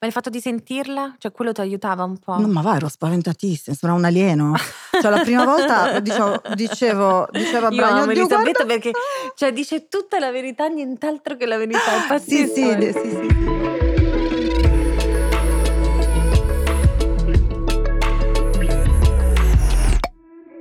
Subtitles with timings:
[0.00, 2.38] Ma il fatto di sentirla, cioè quello ti aiutava un po'?
[2.38, 4.54] No, ma va, ero spaventatissima, sembrava un alieno.
[5.02, 8.90] cioè la prima volta dicevo, dicevo, dicevo a Io Brian, amo "Oddio, Elisabetta guarda perché
[8.92, 9.00] qua!"
[9.34, 11.96] cioè, dice tutta la verità, nient'altro che la verità.
[11.96, 12.54] È Sì, pazzesco.
[12.54, 12.92] sì, eh.
[12.92, 13.56] sì, sì, sì.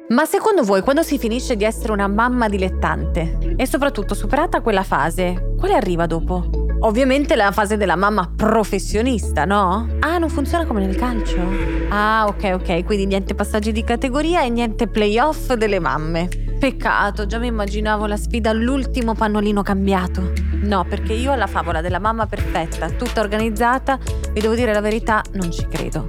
[0.09, 4.83] Ma secondo voi, quando si finisce di essere una mamma dilettante e soprattutto superata quella
[4.83, 6.66] fase, quale arriva dopo?
[6.79, 9.87] Ovviamente la fase della mamma professionista, no?
[9.99, 11.41] Ah, non funziona come nel calcio?
[11.89, 16.29] Ah, ok, ok, quindi niente passaggi di categoria e niente playoff delle mamme.
[16.59, 20.33] Peccato, già mi immaginavo la sfida all'ultimo pannolino cambiato.
[20.61, 23.97] No, perché io alla favola della mamma perfetta, tutta organizzata,
[24.31, 26.05] vi devo dire la verità, non ci credo.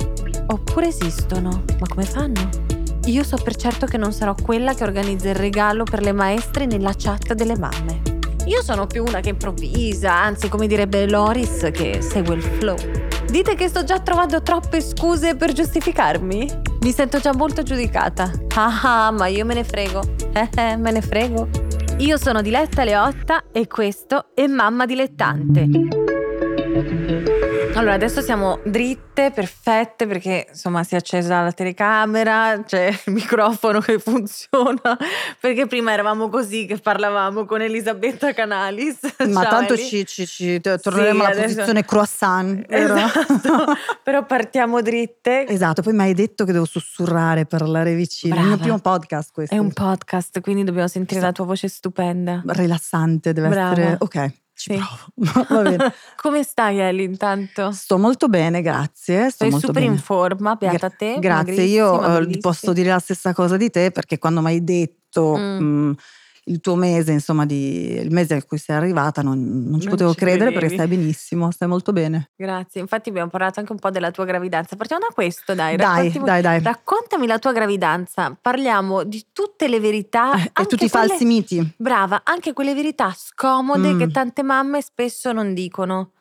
[0.49, 2.49] Oppure esistono, ma come fanno?
[3.07, 6.67] Io so per certo che non sarò quella che organizza il regalo per le maestre
[6.67, 8.08] nella chat delle mamme.
[8.49, 12.77] Io sono più una che improvvisa, anzi come direbbe Loris che segue il flow.
[13.31, 16.51] Dite che sto già trovando troppe scuse per giustificarmi?
[16.81, 18.31] Mi sento già molto giudicata.
[18.55, 20.01] Ah ah, ma io me ne frego.
[20.33, 21.47] Eh eh, me ne frego.
[21.99, 25.69] Io sono Diletta Leotta e questo è Mamma Dilettante.
[27.79, 33.79] Allora, adesso siamo dritte, perfette, perché insomma si è accesa la telecamera, c'è il microfono
[33.79, 34.99] che funziona,
[35.39, 38.99] perché prima eravamo così che parlavamo con Elisabetta Canalis.
[39.31, 39.85] Ma Ciao, tanto Eli.
[39.85, 42.65] ci, ci- ci- torneremo alla adesso- posizione croissant?
[42.69, 45.47] Esatto, però partiamo dritte.
[45.47, 48.35] Esatto, poi mi hai detto che devo sussurrare, parlare vicino.
[48.35, 48.63] È il mio Brava.
[48.63, 49.55] primo podcast questo.
[49.55, 52.43] È un podcast, quindi dobbiamo sentire la tua voce stupenda.
[52.45, 53.71] rilassante, deve Brava.
[53.71, 53.97] essere...
[54.01, 54.79] Ok, ci Sì.
[54.79, 55.79] provo.
[56.21, 57.71] Come stai Eli intanto?
[57.71, 59.31] Sto molto bene, grazie.
[59.31, 59.95] Sto Sei molto super bene.
[59.95, 61.17] in forma, beata Gra- te.
[61.21, 64.97] Grazie, io eh, posso dire la stessa cosa di te perché quando mi hai detto
[65.39, 65.59] Mm.
[65.63, 65.93] mm,
[66.49, 69.95] il tuo mese, insomma, di, il mese a cui sei arrivata, non, non ci Non
[69.97, 70.59] potevo ci credere credevi.
[70.61, 72.31] perché stai benissimo, stai molto bene.
[72.37, 74.75] Grazie, infatti abbiamo parlato anche un po' della tua gravidanza.
[74.77, 75.77] Partiamo da questo, dai.
[75.77, 76.63] Dai, dai, dai.
[76.63, 78.37] Raccontami la tua gravidanza.
[78.41, 80.33] Parliamo di tutte le verità.
[80.35, 81.75] Eh, e anche tutti i falsi miti.
[81.77, 83.99] Brava, anche quelle verità scomode Mm.
[83.99, 86.13] che tante mamme spesso non dicono.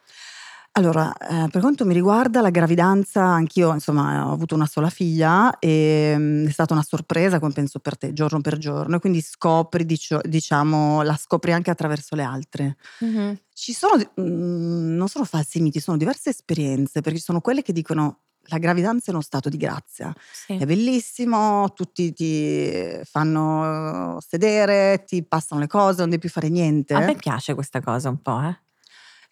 [0.78, 5.58] Allora, eh, per quanto mi riguarda la gravidanza, anch'io insomma ho avuto una sola figlia
[5.58, 9.22] e mm, è stata una sorpresa, come penso per te, giorno per giorno, e quindi
[9.22, 12.78] scopri, dicio- diciamo, la scopri anche attraverso le altre.
[13.00, 13.40] Mhm.
[13.56, 17.74] Ci sono, mm, non sono falsi miti, sono diverse esperienze, perché ci sono quelle che
[17.74, 20.58] dicono la gravidanza è uno stato di grazia, Sì.
[20.58, 22.72] è bellissimo, tutti ti
[23.04, 26.94] fanno sedere, ti passano le cose, non devi più fare niente.
[26.94, 28.56] A me piace questa cosa un po', eh.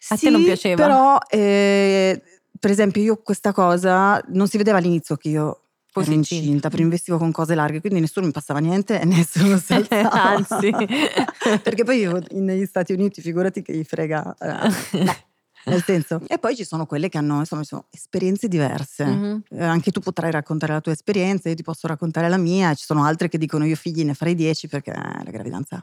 [0.08, 0.82] A te Sì, non piaceva?
[0.82, 2.22] Però, eh,
[2.58, 6.44] per esempio, io questa cosa non si vedeva all'inizio che io Fossi ero incinta.
[6.44, 10.10] incinta, perché investivo con cose larghe, quindi nessuno mi passava niente e nessuno si alzava.
[10.22, 10.70] Anzi.
[11.62, 14.34] perché poi io negli Stati Uniti, figurati che gli frega.
[14.38, 15.14] eh, no,
[15.66, 16.20] nel senso.
[16.28, 19.04] E poi ci sono quelle che hanno insomma, esperienze diverse.
[19.06, 19.42] Mhm.
[19.50, 22.74] Eh, anche tu potrai raccontare la tua esperienza, io ti posso raccontare la mia.
[22.74, 25.82] Ci sono altre che dicono io figli ne farei dieci perché eh, la gravidanza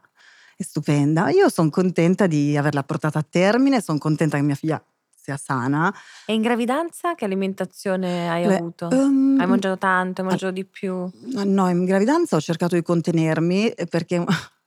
[0.55, 1.29] è stupenda.
[1.29, 4.83] Io sono contenta di averla portata a termine, sono contenta che mia figlia
[5.15, 5.93] sia sana.
[6.25, 8.87] E in gravidanza che alimentazione hai Beh, avuto?
[8.89, 11.09] ehm, Hai mangiato tanto, hai mangiato di più?
[11.45, 14.23] No, in gravidanza ho cercato di contenermi eh, perché,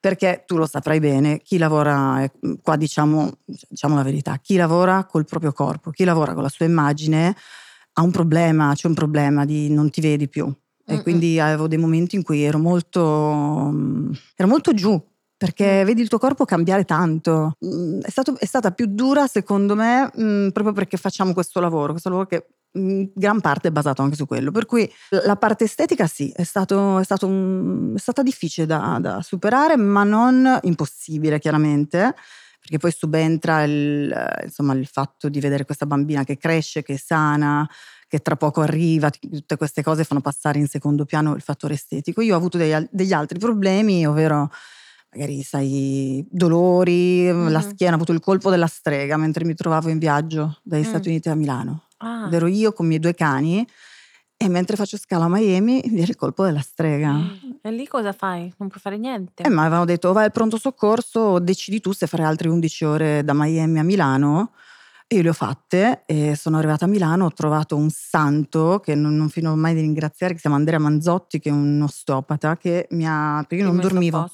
[0.00, 2.30] perché tu lo saprai bene, chi lavora, eh,
[2.62, 6.66] qua diciamo, diciamo la verità, chi lavora col proprio corpo, chi lavora con la sua
[6.66, 7.34] immagine
[7.94, 10.52] ha un problema, c'è un problema di non ti vedi più.
[10.88, 15.02] E quindi avevo dei momenti in cui ero molto, mm, ero molto giù.
[15.38, 17.52] Perché vedi il tuo corpo cambiare tanto.
[17.66, 21.90] Mm, È, stato- è stata più dura, secondo me, mm, proprio perché facciamo questo lavoro,
[21.90, 22.46] questo lavoro che
[22.78, 24.50] in gran parte è basato anche su quello.
[24.50, 24.90] Per cui
[25.24, 29.76] la parte estetica sì, è, stato, è, stato un- è stata difficile da, da superare,
[29.76, 32.14] ma non impossibile chiaramente,
[32.60, 34.14] perché poi subentra il,
[34.44, 37.68] insomma, il fatto di vedere questa bambina che cresce, che è sana,
[38.08, 42.20] che tra poco arriva, tutte queste cose fanno passare in secondo piano il fattore estetico.
[42.20, 44.50] Io ho avuto degli, al- degli altri problemi, ovvero
[45.12, 47.68] magari sai, dolori, la Mhm.
[47.70, 50.88] schiena, ho avuto il colpo della strega mentre mi trovavo in viaggio dagli Mm.
[50.88, 51.82] Stati Uniti a Milano.
[51.98, 52.28] Ah.
[52.30, 53.66] Ero io con i miei due cani
[54.36, 57.18] e mentre faccio scala a Miami mi viene il colpo della strega.
[57.62, 58.52] E lì cosa fai?
[58.58, 59.42] Non puoi fare niente.
[59.42, 63.24] E mi avevano detto vai al pronto soccorso, decidi tu se fare altre 11 ore
[63.24, 64.52] da Miami a Milano.
[65.08, 68.96] E io le ho fatte e sono arrivata a Milano, ho trovato un santo che
[68.96, 72.56] non, non finirò mai di ringraziare, che si chiama Andrea Manzotti, che è un osteopata,
[72.56, 73.44] che mi ha...
[73.46, 74.28] perché io non dormivo.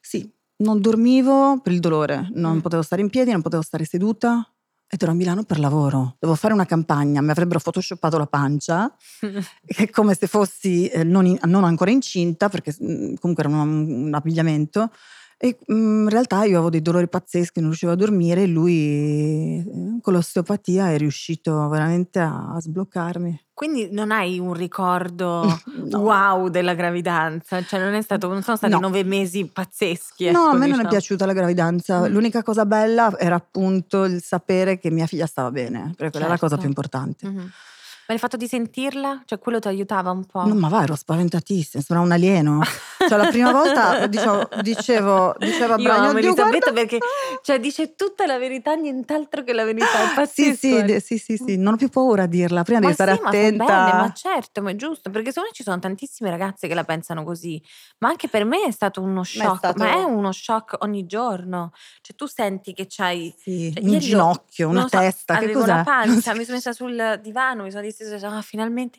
[0.00, 2.60] Sì, non dormivo per il dolore, non Mm.
[2.60, 4.48] potevo stare in piedi, non potevo stare seduta
[4.88, 6.16] ed ero a Milano per lavoro.
[6.18, 8.90] Dovevo fare una campagna, mi avrebbero photoshoppato la pancia,
[9.92, 14.14] come se fossi eh, non, in- non ancora incinta, perché mm, comunque era un, un
[14.14, 14.90] abbigliamento.
[15.36, 19.58] E mm, in realtà io avevo dei dolori pazzeschi, non riuscivo a dormire e lui
[19.58, 23.42] eh, con l'osteopatia è riuscito veramente a, sbloccarmi.
[23.52, 25.42] Quindi non hai un ricordo
[25.84, 25.98] No.
[25.98, 27.62] wow della gravidanza?
[27.62, 28.78] Cioè non è stato, non sono stati No.
[28.80, 30.30] nove mesi pazzeschi.
[30.30, 30.88] No, a ecco, me non è diciamo.
[30.88, 32.00] piaciuta la gravidanza.
[32.00, 32.12] Mm.
[32.12, 36.28] L'unica cosa bella era appunto il sapere che mia figlia stava bene, perché quella è
[36.30, 36.60] la cosa Certo.
[36.60, 37.28] più importante.
[37.28, 37.50] Mhm.
[38.06, 40.44] Ma il fatto di sentirla, cioè quello ti aiutava un po'?
[40.44, 42.60] No, ma va, ero spaventatissima, sembrava un alieno.
[43.08, 46.80] Cioè, la prima volta dicevo, dicevo, dicevo a Io Brian, amo "Oddio, Elisabetta guarda".
[46.80, 46.98] perché
[47.42, 50.00] cioè, dice tutta la verità, nient'altro che la verità.
[50.00, 50.56] È Sì, pazzesco.
[50.56, 53.20] sì, sì, sì, sì, non ho più paura a dirla, prima Ma devi stare sì,
[53.22, 53.84] ma attenta.
[53.84, 56.84] bene, ma certo, ma è giusto, perché secondo me ci sono tantissime ragazze che la
[56.84, 57.62] pensano così,
[57.98, 61.72] ma anche per me è stato uno shock, stato- ma è uno shock ogni giorno,
[62.00, 65.66] cioè tu senti che c'hai Sì, cioè, un ginocchio, una non so, testa, che cos'è?
[65.66, 68.98] la pancia, mi sono messa sul divano, mi sono distesa, detto, ah, finalmente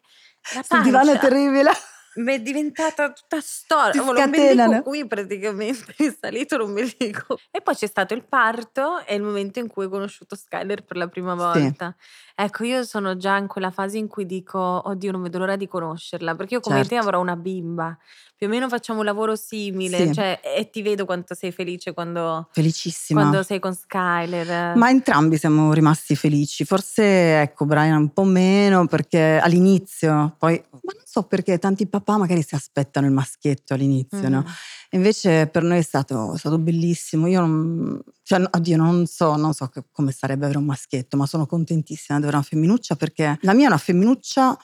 [0.54, 1.72] la Sul divano è pancia terribile.
[2.16, 4.82] Mi è diventata tutta storia, l'ombelico scatenano.
[4.82, 7.42] qui praticamente, è salito l'ombelico.
[7.52, 10.98] E poi c'è stato il parto e il momento in cui ho conosciuto Skyler per
[10.98, 11.96] la prima volta.
[12.36, 15.68] Ecco, io sono già in quella fase in cui dico, oddio, non vedo l'ora di
[15.68, 16.98] conoscerla, perché io come te Certo.
[16.98, 17.98] avrò una bimba,
[18.38, 20.14] più o meno facciamo un lavoro simile, Sì.
[20.14, 23.22] cioè, e ti vedo quanto sei felice quando, Felicissima.
[23.22, 24.76] quando sei con Skyler.
[24.76, 26.66] Ma entrambi siamo rimasti felici.
[26.66, 32.18] Forse, ecco, Brian un po' meno perché all'inizio, poi, ma non so perché tanti papà
[32.18, 34.40] magari si aspettano il maschietto all'inizio, no?
[34.40, 34.46] Mhm.
[34.92, 37.28] Invece per noi è stato, è stato bellissimo.
[37.28, 41.26] Io non, cioè, oddio, non so, non so che- come sarebbe avere un maschietto, ma
[41.26, 44.58] sono contentissima di avere una femminuccia perché la mia è una femminuccia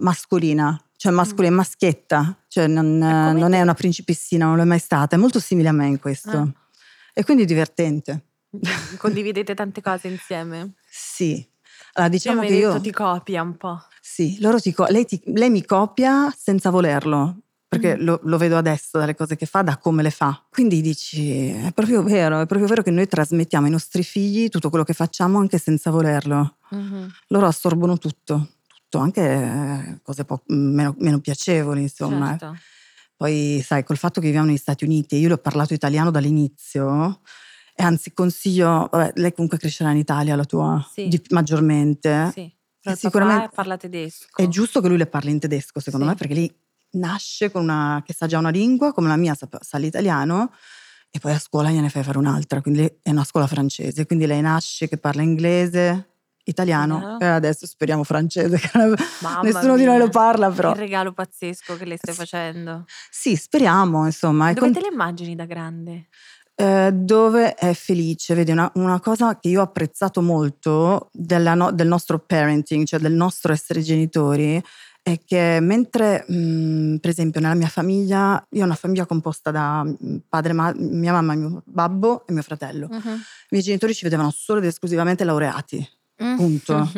[0.00, 2.98] mascolina, cioè mascolina, maschietta, cioè non, E
[3.28, 6.00] come non è una principessina, non l'è mai stata, è molto simile a me in
[6.00, 6.36] questo.
[6.36, 6.52] Ah.
[7.14, 8.24] E quindi è divertente.
[8.98, 10.72] Condividete tante cose insieme.
[10.90, 11.46] Sì.
[11.92, 12.80] Allora, diciamo che io...
[12.80, 13.80] ti copia un po'.
[14.00, 18.00] Sì, loro ti co- lei, ti- lei mi copia senza volerlo, perché Mm.
[18.04, 20.44] lo, lo vedo adesso dalle cose che fa, da come le fa.
[20.50, 24.68] Quindi dici, è proprio vero, è proprio vero che noi trasmettiamo ai nostri figli tutto
[24.68, 26.56] quello che facciamo anche senza volerlo.
[26.70, 27.08] Mhm.
[27.28, 28.48] Loro assorbono tutto,
[28.88, 32.30] tutto, anche eh, cose po- meno, meno piacevoli, insomma.
[32.30, 32.56] Certo.
[33.16, 37.20] Poi, sai, col fatto che viviamo negli Stati Uniti, io le ho parlato italiano dall'inizio,
[37.74, 41.08] e anzi consiglio, vabbè, lei comunque crescerà in Italia, la tua, Sì.
[41.08, 42.30] di- maggiormente.
[42.32, 42.52] Sì.
[42.80, 44.40] Però sicuramente- parla tedesco.
[44.40, 46.12] È giusto che lui le parli in tedesco, secondo Sì.
[46.12, 46.54] me, perché lei
[46.92, 50.52] nasce con una, che sa già una lingua, come la mia sa, sa l'italiano,
[51.10, 54.40] e poi a scuola gliene fai fare un'altra, quindi è una scuola francese, quindi lei
[54.42, 56.07] nasce che parla inglese,
[56.48, 57.18] italiano, Italiano.
[57.20, 58.70] e adesso speriamo francese, che
[59.20, 60.04] Mamma nessuno di noi mia.
[60.04, 60.70] lo parla però.
[60.70, 62.84] Il regalo pazzesco che le stai facendo.
[63.10, 64.46] Sì, speriamo, insomma.
[64.52, 66.06] Dove con- te le immagini da grande?
[66.60, 68.34] eh, dove è felice.
[68.34, 73.12] Vedi, una, una cosa che io ho apprezzato molto no- del nostro parenting, cioè del
[73.12, 74.60] nostro essere genitori,
[75.00, 79.84] è che mentre, mh, per esempio, nella mia famiglia, io ho una famiglia composta da
[79.84, 82.88] mh, padre, ma- mia mamma, mio babbo e mio fratello.
[82.90, 83.00] I
[83.50, 85.88] miei genitori ci vedevano solo ed esclusivamente laureati.
[86.18, 86.90] Punto.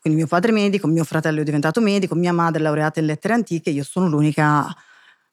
[0.00, 3.06] Quindi mio padre è medico, mio fratello è diventato medico, mia madre è laureata in
[3.06, 4.66] lettere antiche, io sono l'unica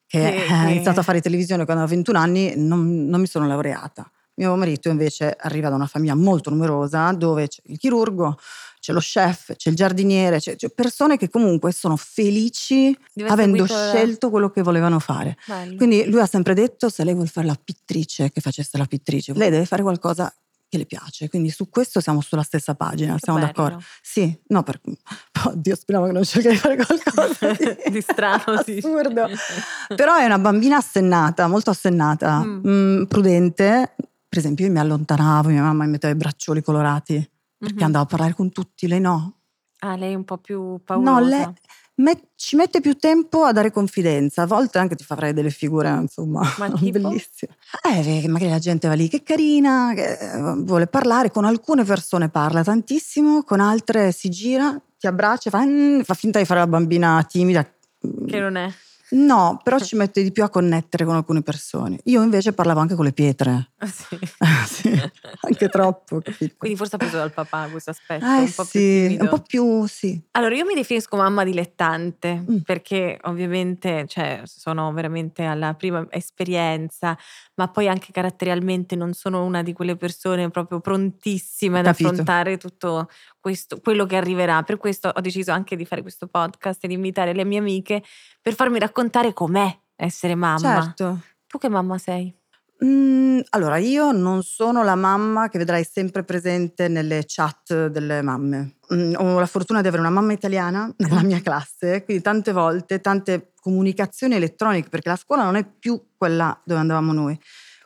[0.06, 4.10] che ha iniziato a fare televisione quando avevo 21 anni, non, non mi sono laureata.
[4.36, 8.40] Mio marito invece arriva da una famiglia molto numerosa dove c'è il chirurgo,
[8.80, 12.98] c'è lo chef, c'è il giardiniere, c'è, c'è persone che comunque sono felici
[13.28, 15.38] avendo scelto quello che volevano fare.
[15.46, 15.76] Bello.
[15.76, 19.34] Quindi lui ha sempre detto se lei vuole fare la pittrice, che facesse la pittrice,
[19.34, 20.34] lei deve fare qualcosa
[20.72, 21.28] che le piace.
[21.28, 23.52] Quindi su questo siamo sulla stessa pagina, siamo bello.
[23.52, 23.84] d'accordo.
[24.02, 24.80] Sì, no, per...
[25.46, 28.78] Oddio, speriamo che non cerchi di fare qualcosa di, Di strano, sì.
[28.78, 29.28] assurdo.
[29.94, 32.68] Però è una bambina assennata, molto assennata, Mm.
[32.68, 33.96] mm, prudente.
[34.30, 37.16] Per esempio, io mi allontanavo, mia mamma mi metteva i braccioli colorati
[37.58, 37.84] perché Mhm.
[37.84, 39.40] andavo a parlare con tutti, lei no.
[39.80, 41.12] Ah, lei è un po' più paurosa.
[41.12, 41.46] No, lei
[41.96, 45.50] met- ci mette più tempo a dare confidenza, a volte anche ti fa fare delle
[45.50, 47.56] figure, insomma, Ma bellissime.
[47.84, 52.30] Eh, magari la gente va lì, che carina, che eh, vuole parlare, con alcune persone
[52.30, 56.68] parla tantissimo, con altre si gira, ti abbraccia, fa, "Mm", fa finta di fare la
[56.68, 57.64] bambina timida.
[57.64, 58.72] Che non è.
[59.12, 62.00] No, però ci mette di più a connettere con alcune persone.
[62.06, 63.71] Io invece parlavo anche con le pietre.
[64.40, 64.90] Ah, sì.
[64.92, 65.02] Sì,
[65.42, 66.56] anche troppo, capito?
[66.58, 69.24] Quindi forse ha preso dal papà questo aspetto, Eh un po' più sì, timido.
[69.24, 70.22] un po' più, sì.
[70.32, 72.58] Allora, io mi definisco mamma dilettante Mm.
[72.60, 77.18] perché ovviamente cioè, sono veramente alla prima esperienza,
[77.56, 83.10] ma poi anche caratterialmente non sono una di quelle persone proprio prontissime ad affrontare tutto
[83.40, 84.62] questo, quello che arriverà.
[84.64, 88.04] Per questo ho deciso anche di fare questo podcast e di invitare le mie amiche
[88.42, 90.82] per farmi raccontare com'è essere mamma.
[90.84, 91.20] Certo.
[91.48, 92.34] Tu che mamma sei?
[92.84, 98.78] Mm, allora, io non sono la mamma che vedrai sempre presente nelle chat delle mamme.
[98.94, 103.00] Mm, ho la fortuna di avere una mamma italiana nella mia classe, quindi tante volte,
[103.00, 107.40] tante comunicazioni elettroniche, perché la scuola non è più quella dove andavamo noi.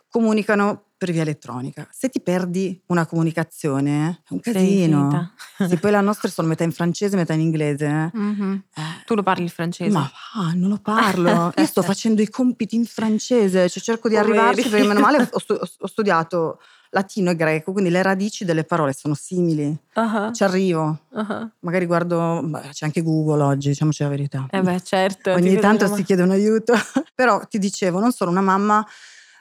[0.08, 1.86] comunicano per via elettronica.
[1.90, 5.32] Se ti perdi una comunicazione è un casino.
[5.68, 8.10] Sì, poi la nostra sono metà in francese, metà in inglese.
[8.12, 8.62] Mhm.
[8.74, 8.82] eh.
[9.04, 9.90] Tu lo parli il francese?
[9.92, 11.52] Ma va, non lo parlo.
[11.56, 14.38] Io sto facendo i compiti in francese, cioè cerco di Poveri.
[14.38, 16.60] arrivarci perché meno male ho, stu- ho studiato
[16.90, 19.76] latino e greco, quindi le radici delle parole sono simili.
[19.94, 21.00] Ah, Ci arrivo.
[21.14, 21.50] ah.
[21.60, 24.46] Magari guardo, beh, c'è anche Google oggi, diciamoci la verità.
[24.50, 25.32] Eh beh, certo.
[25.32, 26.72] Ogni tanto si chiede un aiuto.
[27.14, 28.86] Però ti dicevo, non sono una mamma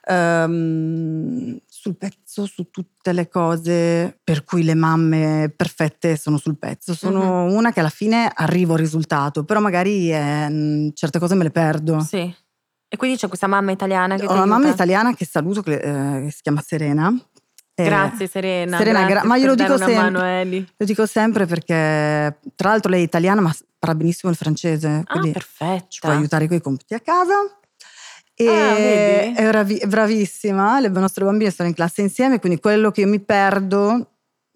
[0.07, 6.93] ehm, sul pezzo su tutte le cose per cui le mamme perfette sono sul pezzo.
[6.93, 11.51] Sono una che alla fine arrivo al risultato, però magari eh, certe cose me le
[11.51, 11.99] perdo.
[11.99, 12.33] Sì.
[12.87, 16.25] E quindi c'è questa mamma italiana che Ho una mamma italiana che saluto, che, eh,
[16.25, 17.13] che si chiama Serena.
[17.77, 18.77] Eh, Grazie Serena.
[18.77, 20.65] Serena, grazie gra- ma glielo dico sempre.
[20.77, 25.03] Lo dico sempre perché, tra l'altro, lei è italiana, ma parla benissimo il francese.
[25.05, 25.85] Ah, Quindi perfetta.
[25.89, 27.33] ci può aiutare con i compiti a casa.
[28.37, 33.07] E Ah, bravi- bravissima, le nostre bambine sono in classe insieme, quindi quello che io
[33.07, 34.11] mi perdo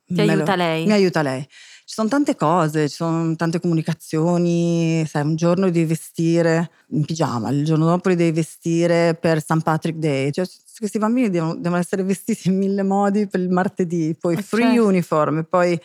[0.05, 0.85] Ti me lo- aiuta lei.
[0.85, 1.41] Mi aiuta lei.
[1.89, 7.49] Ci sono tante cose, ci sono tante comunicazioni, sai, un giorno devi vestire in pigiama,
[7.49, 9.63] il giorno dopo li devi vestire per St.
[9.63, 10.45] Patrick Day, cioè
[10.77, 14.65] questi bambini devono, devono essere vestiti in mille modi per il martedì, poi Eh, free
[14.73, 14.85] certo.
[14.87, 15.79] uniform, poi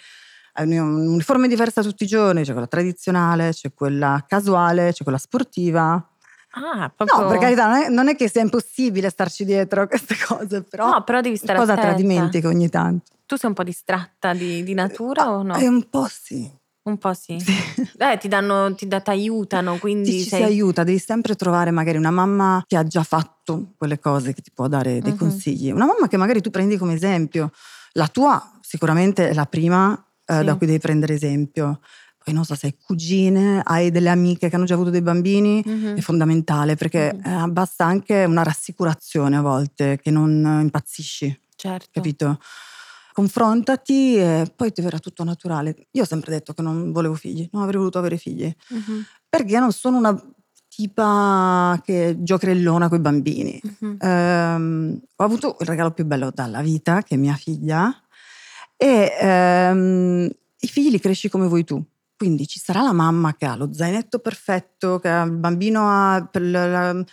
[0.59, 6.07] un- un'uniforme diversa tutti i giorni, c'è quella tradizionale, c'è quella casuale, c'è quella sportiva.
[6.57, 7.21] Ah, proprio...
[7.23, 10.63] No, per carità, non è, non è che sia impossibile starci dietro a queste cose,
[10.63, 11.95] però No, però devi stare cosa attenta.
[11.95, 13.13] dimentichi ogni tanto.
[13.27, 15.55] Tu sei un po' distratta di, di natura o no?
[15.55, 16.51] È un po' sì.
[16.85, 17.39] Un po' sì.
[17.41, 17.53] Sì.
[17.97, 20.41] Eh, ti danno, ti da- t'aiutano, quindi Ti ci sei...
[20.41, 24.43] si aiuta, devi sempre trovare magari una mamma che ha già fatto quelle cose che
[24.43, 25.17] ti può dare dei Mhm.
[25.19, 25.71] consigli.
[25.71, 27.51] Una mamma che magari tu prendi come esempio.
[27.93, 29.95] La tua sicuramente è la prima
[30.27, 30.45] eh, Sì.
[30.45, 31.81] da cui devi prendere esempio.
[32.25, 35.63] Poi non so se hai cugine, hai delle amiche che hanno già avuto dei bambini,
[35.65, 35.97] Mhm.
[35.97, 37.21] è fondamentale perché Mhm.
[37.45, 41.89] eh, basta anche una rassicurazione a volte che non impazzisci, Certo.
[41.93, 42.39] capito?
[43.13, 45.77] Confrontati e poi ti verrà tutto naturale.
[45.91, 49.05] Io ho sempre detto che non volevo figli, non avrei voluto avere figli Mhm.
[49.29, 50.19] perché non sono una
[50.67, 53.61] tipa che giocherellona con i bambini.
[53.63, 53.97] Mhm.
[54.01, 57.95] Ehm, ho avuto il regalo più bello dalla vita, che è mia figlia,
[58.79, 60.29] e ehm,
[60.61, 61.85] i figli li cresci come vuoi tu.
[62.17, 66.27] Quindi ci sarà la mamma che ha lo zainetto perfetto, che ha il bambino ha
[66.31, 67.05] per, la-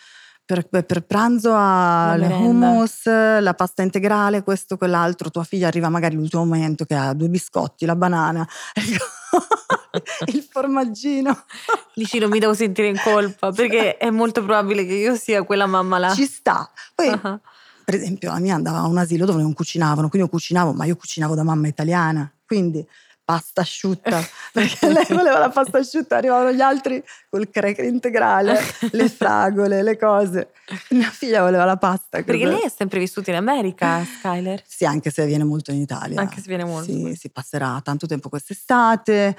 [0.45, 5.31] per- per- pranzo ha il hummus, la pasta integrale, questo, quell'altro.
[5.31, 8.47] Tua figlia arriva magari all'ultimo momento che ha due biscotti, la banana,
[10.27, 11.45] il formaggino.
[11.93, 15.65] Dici non mi devo sentire in colpa perché è molto probabile che io sia quella
[15.65, 16.13] mamma là.
[16.13, 16.69] Ci sta.
[16.95, 17.39] Poi, Ah,
[17.83, 20.85] per esempio, la mia andava a un asilo dove non cucinavano, quindi io cucinavo, ma
[20.85, 22.85] io cucinavo da mamma italiana, quindi
[23.31, 24.19] pasta asciutta,
[24.51, 28.59] perché lei voleva la pasta asciutta, arrivavano gli altri col cracker integrale,
[28.91, 30.51] le fragole, le cose.
[30.89, 32.21] Mia figlia voleva la pasta.
[32.23, 34.61] Perché cosa- lei è sempre vissuta in America, Skyler.
[34.65, 36.19] Sì, anche se viene molto in Italia.
[36.19, 36.91] Anche se viene molto.
[36.91, 39.35] Sì, si passerà tanto tempo quest'estate,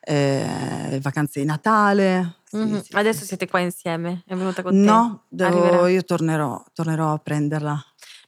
[0.00, 2.36] eh, vacanze di Natale.
[2.44, 2.82] sì, Mhm.
[2.82, 4.78] sì, Adesso siete qua insieme, è venuta con te?
[4.78, 5.88] No, devo- Arriverà.
[5.88, 7.84] io tornerò, tornerò a prenderla.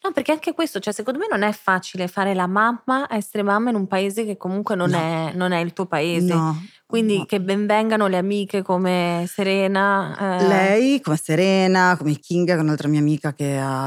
[0.06, 3.70] No, perché anche questo, cioè secondo me non è facile fare la mamma, essere mamma
[3.70, 4.98] in un paese che comunque non, No.
[4.98, 6.32] è, non è il tuo paese.
[6.32, 7.24] No, Quindi no.
[7.24, 10.38] che benvengano le amiche come Serena.
[10.38, 13.44] eh, Lei, come Serena, come Kinga, che è un'altra mia amica che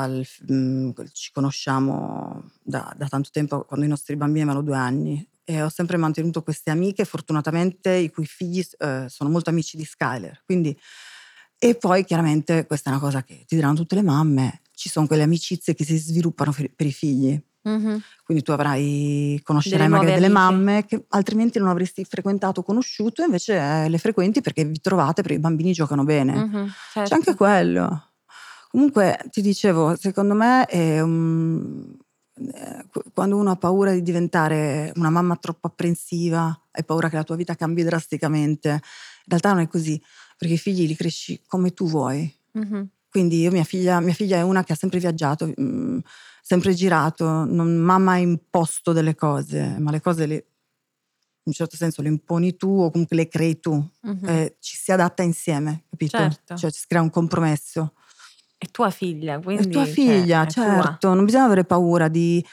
[0.07, 5.25] il- mm, ci conosciamo da, da tanto tempo, quando i nostri bambini avevano due anni.
[5.45, 9.85] E ho sempre mantenuto queste amiche, fortunatamente, i cui figli eh, sono molto amici di
[9.85, 10.41] Skyler.
[10.45, 10.77] Quindi,
[11.57, 15.07] e poi chiaramente questa è una cosa che ti diranno tutte le mamme, ci sono
[15.07, 17.37] quelle amicizie che si sviluppano per, i figli.
[17.63, 18.01] mhm.
[18.23, 20.41] Quindi tu avrai, conoscerai Delle magari delle amiche.
[20.41, 25.37] mamme che altrimenti non avresti frequentato conosciuto, invece eh, le frequenti perché vi trovate, perché
[25.37, 26.35] i bambini giocano bene.
[26.45, 27.13] Mhm, C'è certo.
[27.15, 28.11] anche quello.
[28.69, 31.91] Comunque ti dicevo, secondo me è un-
[32.35, 37.15] eh, qu- quando uno ha paura di diventare una mamma troppo apprensiva, hai paura che
[37.17, 38.69] la tua vita cambi drasticamente.
[38.69, 38.79] In
[39.27, 40.01] realtà non è così,
[40.37, 42.31] perché i figli li cresci come tu vuoi.
[42.53, 42.87] Mhm.
[43.09, 45.99] Quindi io, mia figlia, mia figlia è una che ha sempre viaggiato, mm,
[46.41, 50.41] sempre girato, non mamma ha imposto delle cose, ma le cose le, in
[51.45, 53.73] un certo senso le imponi tu o comunque le crei tu.
[54.01, 54.27] Mhm.
[54.27, 56.17] Eh, ci si adatta insieme, capito?
[56.17, 56.55] Certo.
[56.55, 57.93] Cioè ci si crea un compromesso.
[58.57, 59.67] È tua figlia, quindi...
[59.67, 60.63] È tua cioè, figlia, è tua.
[60.63, 62.45] certo, non bisogna avere paura di...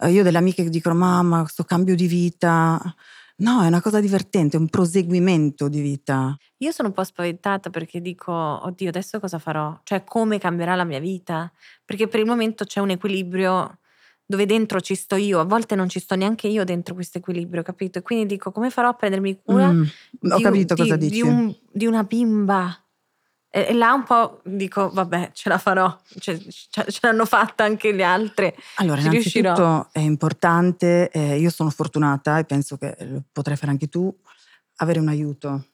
[0.00, 2.94] eh, io ho delle amiche che dicono mamma, questo cambio di vita...
[3.36, 6.36] No, è una cosa divertente, è un proseguimento di vita.
[6.58, 9.76] Io sono un po' spaventata perché dico, oddio, adesso cosa farò?
[9.82, 11.50] Cioè, come cambierà la mia vita?
[11.84, 13.80] Perché per il momento c'è un equilibrio
[14.24, 17.62] dove dentro ci sto io, a volte non ci sto neanche io dentro questo equilibrio,
[17.62, 17.98] capito?
[17.98, 21.86] E quindi dico, come farò a prendermi cura Mm, di, capito di- di un- di
[21.86, 22.83] una bimba?
[23.56, 27.92] E, là un po' dico, vabbè, ce la farò, cioè, ce, ce l'hanno fatta anche
[27.92, 28.56] le altre.
[28.78, 29.88] Allora, Ci innanzitutto riuscirò.
[29.92, 34.12] è importante, eh, io sono fortunata e penso che lo potrai fare anche tu,
[34.78, 35.66] avere un aiuto,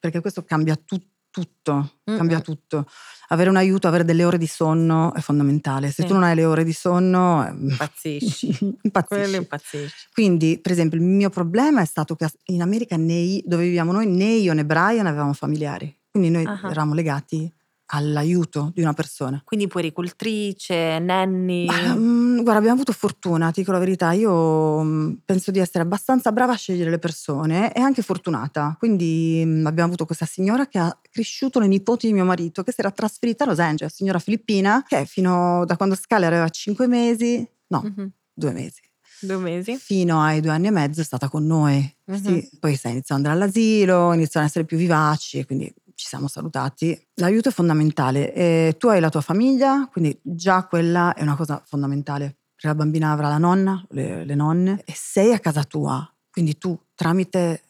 [0.00, 0.98] perché questo cambia tu-
[1.30, 2.42] tutto, cambia Mm-mm.
[2.42, 2.86] tutto.
[3.28, 5.88] Avere un aiuto, avere delle ore di sonno è fondamentale.
[5.90, 6.08] Se Sì.
[6.08, 8.56] tu non hai le ore di sonno, eh, Impazzisci.
[8.80, 9.36] impazzisci.
[9.36, 10.06] Impazzisci.
[10.14, 14.06] Quindi, per esempio, il mio problema è stato che in America, né dove viviamo noi,
[14.06, 15.94] né io né Brian avevamo familiari.
[16.18, 16.60] Quindi noi Ah.
[16.64, 17.50] eravamo legati
[17.90, 19.40] all'aiuto di una persona.
[19.44, 21.66] Quindi puericultrice, nanny.
[21.66, 24.12] Ma, mm, guarda, abbiamo avuto fortuna, ti dico la verità.
[24.12, 28.74] Io mm, penso di essere abbastanza brava a scegliere le persone e anche fortunata.
[28.78, 32.72] Quindi mm, abbiamo avuto questa signora che ha cresciuto le nipoti di mio marito, che
[32.72, 36.86] si era trasferita a Los Angeles, signora filippina, che fino da quando Scalia aveva 5
[36.88, 38.10] mesi, no, Mhm.
[38.34, 38.80] due mesi,
[39.20, 39.76] Due mesi.
[39.76, 41.88] fino ai due anni e mezzo è stata con noi.
[42.06, 42.16] Mhm.
[42.22, 46.06] Sì, poi sai, iniziò ad andare all'asilo, iniziò ad essere più vivaci e quindi ci
[46.06, 47.08] siamo salutati.
[47.14, 48.32] L'aiuto è fondamentale.
[48.32, 52.36] E tu hai la tua famiglia, quindi già quella è una cosa fondamentale.
[52.52, 56.08] Perché la bambina avrà la nonna, le, le nonne, e sei a casa tua.
[56.30, 57.62] Quindi tu tramite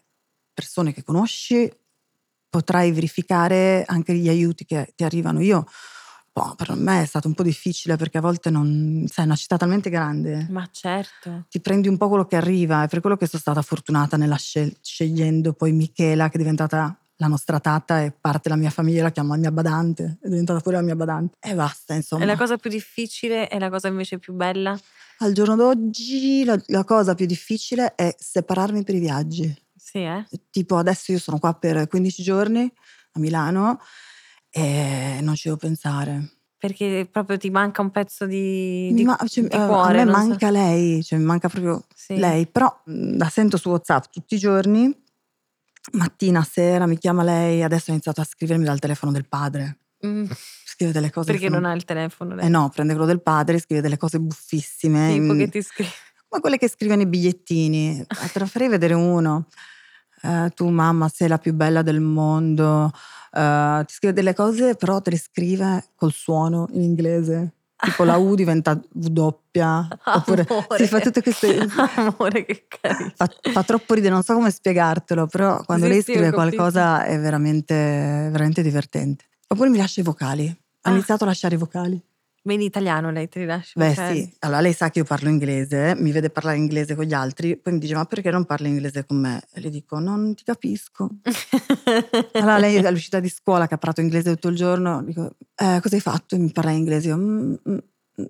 [0.53, 1.71] persone che conosci
[2.49, 5.41] potrai verificare anche gli aiuti che ti arrivano.
[5.41, 5.67] Io,
[6.33, 9.37] boh, per me è stato un po' difficile perché a volte non, sai, è una
[9.37, 11.47] città talmente grande Ma certo.
[11.49, 14.37] ti prendi un po' quello che arriva, è per quello che sono stata fortunata nella
[14.37, 19.03] scel- scegliendo poi Michela, che è diventata la nostra tata e parte della mia famiglia,
[19.03, 21.37] la chiamo la mia badante, è diventata pure la mia badante.
[21.41, 22.23] E basta, insomma.
[22.25, 24.79] E la cosa più difficile e la cosa invece più bella?
[25.19, 29.55] Al giorno d'oggi la, la cosa più difficile è separarmi per i viaggi.
[29.75, 30.27] Sì, eh?
[30.51, 32.71] Tipo adesso io sono qua per 15 giorni
[33.13, 33.81] a Milano
[34.51, 36.33] e non ci devo pensare.
[36.59, 40.01] Perché proprio ti manca un pezzo di, di, ma- cioè, di eh, cuore.
[40.01, 40.29] a me non so.
[40.29, 42.17] manca lei, cioè mi manca proprio Sì.
[42.17, 44.95] lei, però la sento su WhatsApp tutti i giorni,
[45.93, 50.27] mattina, sera, mi chiama lei, adesso ha iniziato a scrivermi dal telefono del padre, Mm,
[50.65, 51.33] scrive delle cose.
[51.33, 52.45] Perché che non ha il telefono lei?
[52.45, 55.89] Eh no, prende quello del padre, scrive delle cose buffissime, Tipo in- che ti scrive.
[56.29, 58.01] come quelle che scrive nei bigliettini.
[58.01, 59.47] Eh, Te la farei vedere uno.
[60.23, 62.91] Eh, tu mamma sei la più bella del mondo,
[63.33, 67.56] Eh, ti scrive delle cose però te le scrive col suono in inglese.
[67.79, 69.19] Tipo la U diventa W,
[70.05, 70.77] oppure Amore.
[70.79, 71.59] si fa tutte queste
[71.97, 73.13] Amore, che carino.
[73.15, 77.19] fa, fa troppo ridere, non so come spiegartelo, però quando Sì, lei scrive qualcosa è
[77.19, 79.25] veramente, veramente divertente.
[79.49, 80.47] Oppure mi lascia i vocali.
[80.49, 80.93] Ha Ah.
[80.93, 82.01] iniziato a lasciare i vocali.
[82.47, 83.79] Ma in italiano lei te li lascia?
[83.81, 84.07] Beh ok.
[84.07, 87.57] sì, allora lei sa che io parlo inglese, mi vede parlare inglese con gli altri,
[87.57, 89.43] poi mi dice ma perché non parli inglese con me?
[89.53, 91.11] E le dico non ti capisco.
[92.39, 95.95] Allora lei all'uscita di scuola che ha parlato inglese tutto il giorno, dico eh, cosa
[95.97, 96.35] hai fatto?
[96.37, 97.79] E mi parla in inglese, io "Mm, mm,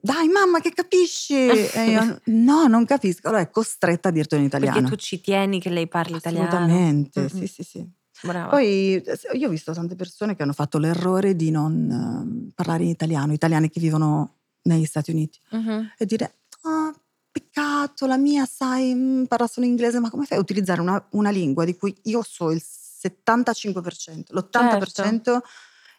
[0.00, 1.34] dai mamma che capisci?
[1.34, 4.80] Io no non capisco, allora è costretta a dirtelo in italiano.
[4.80, 6.46] Perché tu ci tieni che lei parli italiano.
[6.54, 7.90] Assolutamente, sì sì sì.
[8.22, 8.48] Brava.
[8.48, 9.02] Poi
[9.34, 13.32] io ho visto tante persone che hanno fatto l'errore di non ehm, parlare in italiano,
[13.32, 15.92] italiani che vivono negli Stati Uniti, Mhm.
[15.98, 16.92] e dire, ah,
[17.30, 21.30] peccato, la mia sai, mm, parla solo inglese, ma come fai a utilizzare una, una
[21.30, 25.42] lingua di cui io so il 75%, l'80% Certo.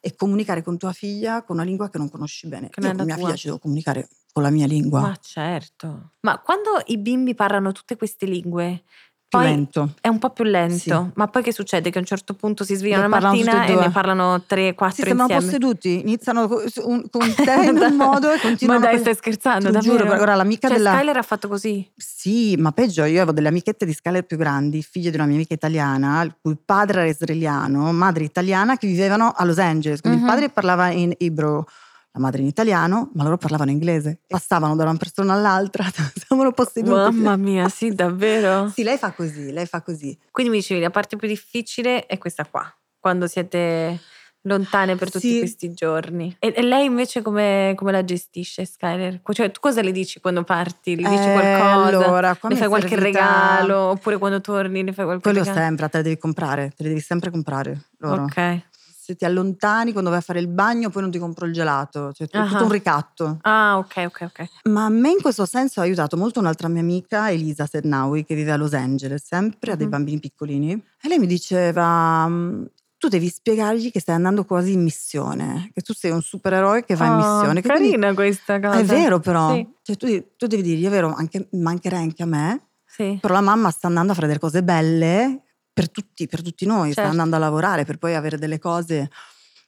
[0.01, 2.69] e comunicare con tua figlia con una lingua che non conosci bene?
[2.69, 3.23] Che io con mia tua.
[3.25, 6.11] figlia ci devo comunicare con la mia lingua, Ma certo.
[6.21, 8.83] Ma quando i bimbi parlano tutte queste lingue,
[9.29, 9.93] più poi lento.
[9.99, 10.77] è un po' più lento.
[10.77, 11.11] Sì.
[11.15, 11.89] Ma poi che succede?
[11.89, 13.81] Che a un certo punto si svegliano la tutte mattina e due.
[13.81, 15.45] ne parlano tre, Si quattro sembrano insieme.
[15.45, 19.97] posseduti, iniziano con te in un modo e continuano Ma dai, stai scherzando, davvero?
[20.05, 20.93] giuro, ora l'amica cioè, della...
[20.93, 21.89] Skyler ha fatto così.
[21.95, 25.35] Sì, ma peggio, io avevo delle amichette di Skyler più grandi, figlie di una mia
[25.35, 29.99] amica italiana, il cui padre era israeliano, madre italiana, che vivevano a Los Angeles.
[30.01, 30.25] Quindi Mhm.
[30.25, 31.67] il padre parlava in ebro,
[32.17, 34.21] la madre in italiano, ma loro parlavano inglese.
[34.27, 36.89] Passavano da una persona all'altra, stavano posseduti.
[36.91, 38.69] Mamma mia, sì, davvero?
[38.77, 40.17] Sì, lei fa così, lei fa così.
[40.31, 42.65] Quindi mi dicevi, la parte più difficile è questa qua,
[42.99, 43.99] quando siete
[44.41, 45.37] lontane per tutti Sì.
[45.39, 46.35] questi giorni.
[46.39, 49.21] E, e lei invece come, come la gestisce, Skyler?
[49.31, 50.95] Cioè, tu cosa le dici quando parti?
[50.95, 51.87] Le dici Eh, qualcosa?
[51.87, 53.77] allora, le mi fai qualche servita- regalo?
[53.89, 55.59] Oppure quando torni le fai qualche Quello regalo?
[55.59, 58.23] sempre, te le devi comprare, te le devi sempre comprare loro.
[58.23, 58.61] Ok.
[59.07, 62.11] Se ti allontani quando vai a fare il bagno, poi non ti compro il gelato,
[62.11, 62.45] cioè è Ah.
[62.45, 63.37] tutto un ricatto.
[63.43, 64.47] Ah, ok, ok, ok.
[64.69, 68.35] Ma a me in questo senso ha aiutato molto un'altra mia amica, Elisa Sernaui, che
[68.35, 70.71] vive a Los Angeles, sempre ha dei bambini piccolini.
[71.01, 72.65] E lei mi diceva: "Mm,
[72.99, 76.95] Tu devi spiegargli che stai andando quasi in missione, che tu sei un supereroe che
[76.95, 77.61] va in Oh, missione.
[77.61, 78.77] Che quindi- carina questa cosa.
[78.79, 79.53] è vero, però.
[79.53, 83.17] Sì, Cioè, tu, tu devi dirgli: è vero, anche, mancherai anche a me, sì.
[83.21, 85.43] però la mamma sta andando a fare delle cose belle
[85.77, 87.11] per tutti, per tutti noi, sta Certo.
[87.11, 89.11] andando a lavorare per poi avere delle cose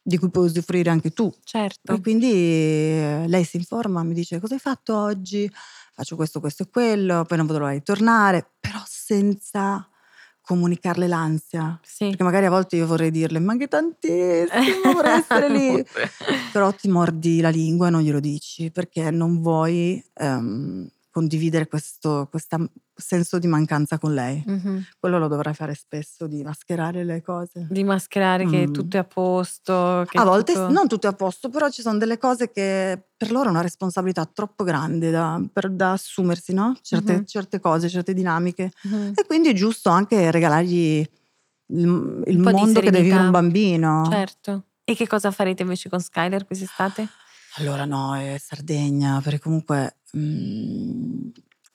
[0.02, 1.32] di cui puoi usufruire anche tu.
[1.43, 1.93] certo.
[1.93, 5.48] E quindi eh, lei si informa, mi dice cosa hai fatto oggi?
[5.93, 9.88] Faccio questo, questo e quello, poi non vedo l'ora di tornare, però senza
[10.41, 11.80] comunicarle l'ansia.
[11.84, 12.08] Sì.
[12.08, 14.50] Perché magari a volte io vorrei dirle, ma che tantissimo,
[14.93, 15.86] vorrei essere lì.
[16.52, 22.28] Però ti mordi la lingua e non glielo dici perché non vuoi ehm, condividere questo
[22.32, 22.58] questa
[22.99, 24.43] senso di mancanza con lei.
[24.45, 24.85] Mhm.
[24.99, 27.67] Quello lo dovrai fare spesso, di mascherare le cose.
[27.69, 28.71] Di mascherare che Mm.
[28.73, 30.05] tutto è a posto.
[30.07, 33.01] Che A volte tutto- non tutto è a posto, però ci sono delle cose che
[33.17, 36.75] per loro è una responsabilità troppo grande da, per- da assumersi, no?
[36.81, 37.25] Certe, Mhm.
[37.25, 38.71] certe cose, certe dinamiche.
[38.83, 39.13] Mhm.
[39.15, 41.07] E quindi è giusto anche regalargli
[41.71, 44.07] il, il mondo che deve vivere un bambino.
[44.09, 44.63] Certo.
[44.83, 47.07] E che cosa farete invece con Skyler quest'estate?
[47.57, 51.27] Allora no, è Sardegna, perché comunque, mm,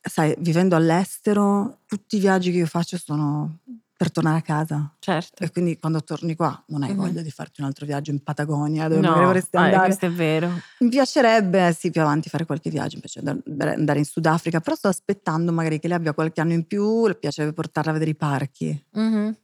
[0.09, 3.59] sai, vivendo all'estero, tutti i viaggi che io faccio sono
[3.97, 4.93] per tornare a casa.
[4.99, 5.43] Certo.
[5.45, 6.97] E quindi quando torni qua non hai Mhm.
[6.97, 9.85] voglia di farti un altro viaggio in Patagonia dove No, magari vorresti eh, andare.
[9.87, 10.51] questo è vero.
[10.81, 14.89] Mi piacerebbe, sì, più avanti fare qualche viaggio, mi piace andare in Sudafrica, però sto
[14.89, 18.17] aspettando magari che lei abbia qualche anno in più, le piacerebbe portarla a vedere i
[18.17, 18.85] parchi.
[18.93, 19.37] Mhm.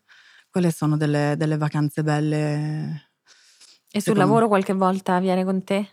[0.50, 3.08] Quelle sono delle, delle vacanze belle.
[3.92, 5.88] E sul Secondo- lavoro qualche volta viene con te?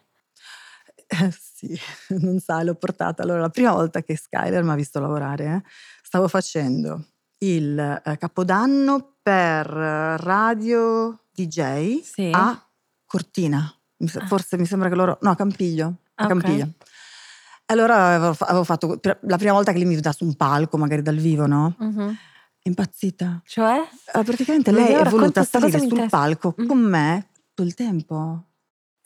[1.08, 3.24] Eh, sì, non sai, l'ho portata.
[3.24, 5.64] Allora, la prima volta che Skyler mi ha visto lavorare, eh,
[6.04, 7.06] stavo facendo
[7.40, 12.30] il eh, capodanno per eh, radio DJ Sì.
[12.34, 12.62] a
[13.06, 13.72] Cortina.
[13.98, 14.28] Mi Ah.
[14.28, 15.18] Forse mi sembra che loro...
[15.22, 15.96] No, a Campiglio.
[16.16, 16.30] A Ok.
[16.30, 16.72] Campiglio.
[17.70, 21.02] Allora avevo, avevo fatto la prima volta che lei mi dà su un palco, magari
[21.02, 21.76] dal vivo, no?
[21.78, 22.18] Mhm.
[22.64, 23.42] Impazzita.
[23.46, 23.78] Cioè?
[24.14, 26.18] Eh, praticamente lei è voluta salire sul interessa.
[26.18, 26.66] palco Mm.
[26.68, 28.47] con me tutto il tempo.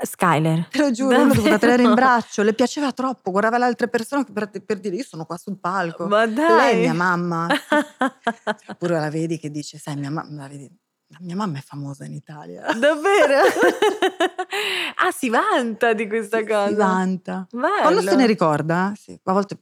[0.05, 0.67] Skyler.
[0.69, 4.25] Te lo giuro, l'ho dovuta tenere in braccio, le piaceva troppo, guardava le altre persone
[4.31, 6.07] per, per dire io sono qua sul palco.
[6.07, 6.73] Ma Lei dai.
[6.75, 7.47] è mia mamma.
[8.67, 10.69] Oppure la vedi che dice, sai, mia, mamma, la vedi,
[11.07, 12.61] la mia mamma è famosa in Italia.
[12.73, 13.41] Davvero?
[15.03, 16.67] ah, si vanta di questa cosa.
[16.67, 17.47] Si vanta.
[17.51, 17.81] Bello.
[17.81, 19.59] Quando se ne ricorda, sì, a volte,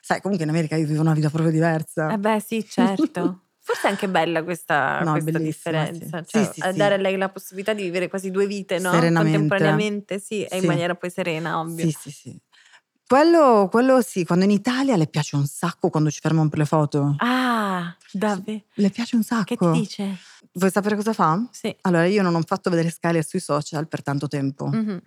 [0.00, 2.10] sai, comunque in America io vivo una vita proprio diversa.
[2.12, 3.40] Eh beh, sì, certo.
[3.66, 6.22] Forse è anche bella questa, No, questa differenza.
[6.22, 6.28] sì.
[6.28, 6.76] Cioè, Sì, sì, a sì.
[6.76, 8.90] dare a lei la possibilità di vivere quasi due vite, no?
[8.90, 11.86] Contemporaneamente, sì, e in maniera poi serena, ovvio.
[11.88, 12.38] Sì, sì, sì.
[13.06, 16.64] Quello, quello sì, quando in Italia le piace un sacco quando ci fermiamo per le
[16.66, 17.14] foto.
[17.18, 18.64] Ah, davvero?
[18.74, 19.44] Le piace un sacco.
[19.44, 20.16] Che ti dice?
[20.52, 21.42] Vuoi sapere cosa fa?
[21.50, 21.74] Sì.
[21.82, 24.66] Allora, io non ho fatto vedere Skyler sui social per tanto tempo.
[24.66, 25.02] Mhm.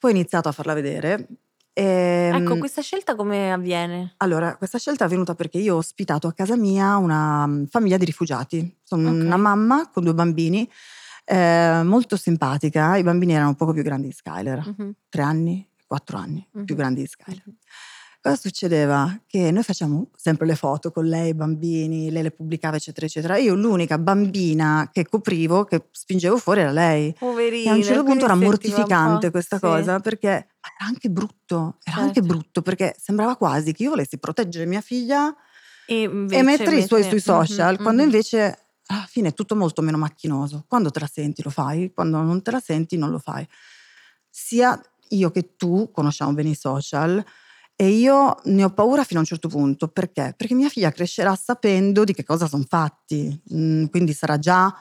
[0.00, 1.28] Poi ho iniziato a farla vedere.
[1.74, 4.14] E, Ecco, questa scelta come avviene?
[4.18, 7.96] Allora, questa scelta è avvenuta perché io ho ospitato a casa mia una mm, famiglia
[7.96, 8.78] di rifugiati.
[8.82, 9.22] Sono Ok.
[9.22, 10.68] una mamma con due bambini,
[11.24, 12.96] eh, molto simpatica.
[12.96, 16.74] I bambini erano poco più grandi di Skyler, Mhm, tre anni, quattro anni più Mhm.
[16.74, 17.42] grandi di Skyler.
[17.46, 17.56] mhm.
[18.22, 19.20] Cosa succedeva?
[19.26, 23.36] Che noi facciamo sempre le foto con lei, i bambini, lei le pubblicava, eccetera, eccetera.
[23.36, 27.12] Io l'unica bambina che coprivo, che spingevo fuori era lei.
[27.18, 27.70] Poverina.
[27.70, 29.62] E a un certo punto era mortificante questa sì.
[29.62, 30.46] cosa perché era
[30.86, 32.28] anche brutto, era anche Certo.
[32.28, 35.34] brutto perché sembrava quasi che io volessi proteggere mia figlia
[35.86, 38.08] E, e invece mettere i suoi sui mette- social, mhm, quando mhm.
[38.08, 40.64] invece alla fine è tutto molto meno macchinoso.
[40.68, 43.44] Quando te la senti lo fai, quando non te la senti non lo fai.
[44.30, 47.24] Sia io che tu conosciamo bene i social
[47.82, 49.88] e io ne ho paura fino a un certo punto.
[49.88, 50.34] Perché?
[50.36, 54.72] Perché mia figlia crescerà sapendo di che cosa sono fatti, Mm, quindi sarà già,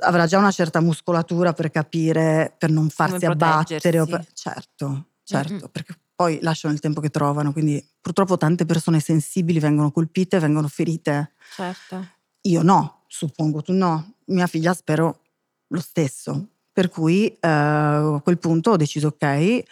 [0.00, 4.04] avrà già una certa muscolatura per capire, per non farsi abbattere.
[4.06, 4.26] per-.
[4.32, 5.68] Certo, certo, Mm-mm.
[5.70, 10.66] perché poi lasciano il tempo che trovano, quindi purtroppo tante persone sensibili vengono colpite, vengono
[10.68, 11.32] ferite.
[11.54, 12.08] Certo.
[12.42, 14.14] Io no, suppongo tu no.
[14.28, 15.20] Mia figlia spero
[15.66, 16.48] lo stesso.
[16.72, 19.62] Per cui eh, a quel punto ho deciso, ok,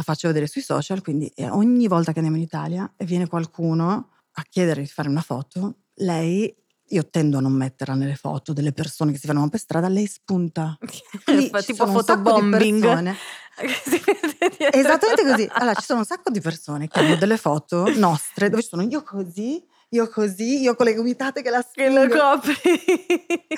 [0.00, 3.26] la faccio vedere sui social, quindi eh, ogni volta che andiamo in Italia e viene
[3.26, 6.52] qualcuno a chiedere di fare una foto, lei,
[6.88, 10.06] io tendo a non metterla nelle foto delle persone che si fanno per strada, lei
[10.06, 10.78] spunta.
[11.24, 13.14] Quindi tipo fotobombing.
[14.72, 15.48] Esattamente così.
[15.52, 19.02] Allora, ci sono un sacco di persone che hanno delle foto nostre dove sono io
[19.02, 22.16] così, io così, io con le gomitate che la Che lo spingo.
[22.18, 22.54] copri.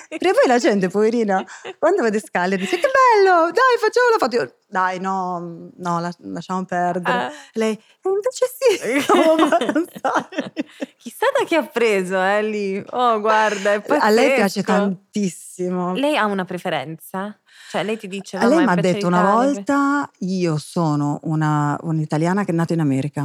[0.09, 1.45] Perché poi la gente, poverina,
[1.79, 4.37] quando vede Skyler dice che bello, dai facciamo la foto.
[4.37, 7.25] Io, dai no, no, la- lasciamo perdere.
[7.27, 7.31] Ah.
[7.53, 8.79] Lei, "E invece sì.
[10.97, 12.83] Chissà da chi ha preso, eh, lì.
[12.91, 14.73] Oh, guarda, è A lei piace pazzesco.
[14.73, 15.95] tantissimo.
[15.95, 17.39] Lei ha una preferenza?
[17.71, 22.45] Cioè, lei ti dice, no, lei mi ha detto una volta, io sono una, un'italiana
[22.45, 23.23] che è nata in America.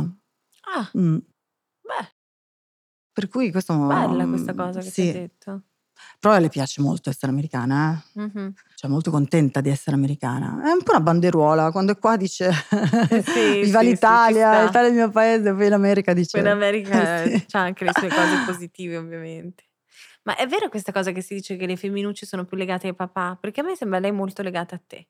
[0.75, 1.17] Ah, Mm.
[3.17, 3.75] Per cui questo...
[3.75, 5.01] bella questa cosa che sì.
[5.01, 5.61] ti ha detto.
[6.19, 8.21] Però a lei piace molto essere americana, eh?
[8.21, 8.53] Mhm.
[8.75, 10.61] cioè molto contenta di essere americana.
[10.63, 12.51] È un po' una banderuola, quando è qua dice
[13.25, 14.63] sì, viva sì, l'Italia, sta.
[14.65, 16.29] l'Italia è il mio paese, poi in America dice...
[16.39, 17.45] Poi in America Eh, sì.
[17.47, 19.63] c'ha anche le sue cose positive, ovviamente.
[20.25, 22.93] Ma è vero questa cosa che si dice che le femminucce sono più legate ai
[22.93, 23.35] papà?
[23.41, 25.07] Perché a me sembra lei molto legata a te.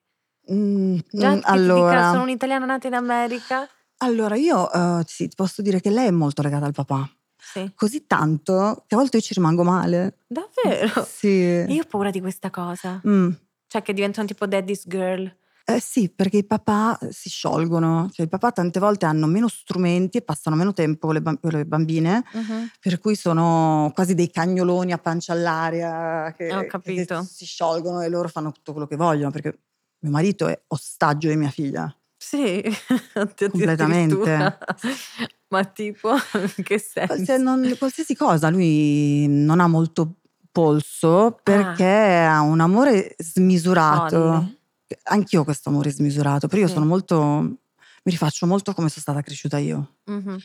[0.50, 3.68] Mm, Già mm, che ti dica allora, sono un'italiana nata in America.
[3.98, 7.06] allora, io eh, sì, posso dire che lei è molto legata al papà.
[7.52, 7.70] Sì.
[7.74, 10.18] così tanto che a volte io ci rimango male.
[10.26, 11.04] Davvero?
[11.08, 11.64] Sì.
[11.68, 13.00] Io ho paura di questa cosa.
[13.06, 13.30] Mm.
[13.66, 15.34] Cioè che diventano tipo daddy's girl.
[15.70, 20.16] Eh sì, perché i papà si sciolgono, cioè i papà tante volte hanno meno strumenti
[20.16, 22.70] e passano meno tempo con le, bam- con le bambine, Mhm.
[22.80, 28.08] per cui sono quasi dei cagnoloni a pancia all'aria che, Ho che si sciolgono e
[28.08, 29.58] loro fanno tutto quello che vogliono, perché
[30.00, 31.94] mio marito è ostaggio di mia figlia.
[32.28, 32.62] Sì,
[33.50, 34.58] Completamente.
[35.48, 36.14] Ma tipo,
[36.62, 37.14] che senso?
[37.14, 40.16] Qualsiasi, non- qualsiasi cosa, lui non ha molto
[40.52, 44.20] polso perché ha un amore smisurato.
[44.20, 44.58] Folle.
[45.04, 46.74] Anch'io ho questo amore smisurato, però io Sì.
[46.74, 47.58] sono molto, mi
[48.04, 49.96] rifaccio molto come sono stata cresciuta io.
[50.04, 50.36] Mhm.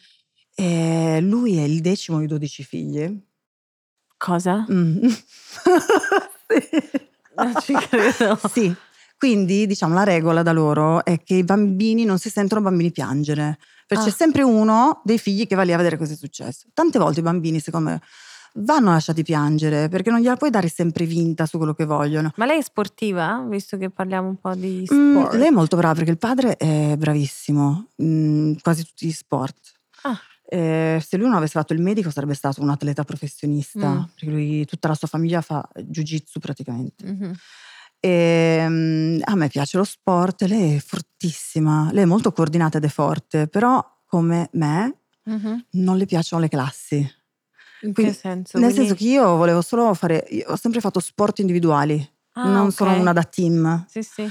[0.56, 3.22] E lui è il decimo di 12 figli.
[4.18, 4.66] Cosa?
[4.72, 5.04] Mm.
[7.36, 8.40] Non ci credo.
[8.54, 8.74] Sì,
[9.24, 13.58] quindi diciamo la regola da loro è che i bambini non si sentono bambini piangere,
[13.88, 14.08] perché Ah.
[14.08, 16.68] c'è sempre uno dei figli che va lì a vedere cosa è successo.
[16.74, 18.02] Tante volte i bambini, secondo me,
[18.56, 22.34] vanno lasciati piangere perché non gliela puoi dare sempre vinta su quello che vogliono.
[22.36, 23.46] Ma lei è sportiva?
[23.48, 25.36] Visto che parliamo un po' di Mm, sport.
[25.36, 29.58] lei è molto brava perché il padre è bravissimo, in quasi tutti gli sport.
[30.02, 30.20] Ah.
[30.46, 34.02] Eh, se lui non avesse fatto il medico sarebbe stato un atleta professionista, Mm.
[34.16, 37.06] perché lui, tutta la sua famiglia fa jiu-jitsu praticamente.
[37.06, 37.34] Mhm.
[38.06, 42.84] E, mm, a me piace lo sport, lei è fortissima, lei è molto coordinata ed
[42.84, 45.66] è forte, però come me Mhm.
[45.72, 46.98] non le piacciono le classi.
[47.84, 48.58] In Quindi, che senso?
[48.58, 52.68] Nel Quindi- senso che io volevo solo fare, ho sempre fatto sport individuali, Ah, non
[52.68, 52.74] ok.
[52.74, 53.86] sono una da team.
[53.88, 54.30] Sì, sì.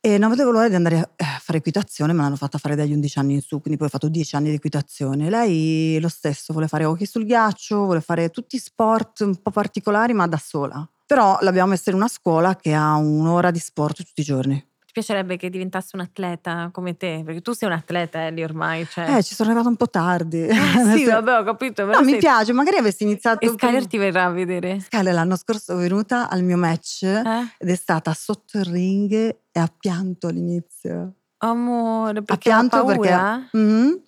[0.00, 2.92] E non vedevo l'ora di andare a eh, fare equitazione, me l'hanno fatta fare dagli
[2.92, 5.30] 11 anni in su, quindi poi ho fatto 10 anni di equitazione.
[5.30, 10.12] Lei lo stesso, vuole fare hockey sul ghiaccio, vuole fare tutti sport un po' particolari,
[10.12, 10.86] ma da sola.
[11.06, 14.54] Però l'abbiamo messa in una scuola che ha un'ora di sport tutti i giorni.
[14.86, 17.22] Ti piacerebbe che diventasse un atleta come te?
[17.24, 18.86] Perché tu sei un atleta, Ellie, ormai.
[18.88, 19.16] Cioè.
[19.18, 20.46] Eh, ci sono arrivata un po' tardi.
[20.46, 20.54] Eh,
[20.96, 21.84] sì, vabbè, ho capito.
[21.84, 23.86] No, mi sei- piace, magari avessi iniziato E Skyler prima.
[23.88, 24.80] ti verrà a vedere.
[24.80, 27.46] Skyler l'anno scorso è venuta al mio match Eh?
[27.58, 31.12] ed è stata sotto il ring e ha pianto all'inizio.
[31.38, 33.48] Amore, perché ha pianto perché...
[33.52, 34.00] Mhm.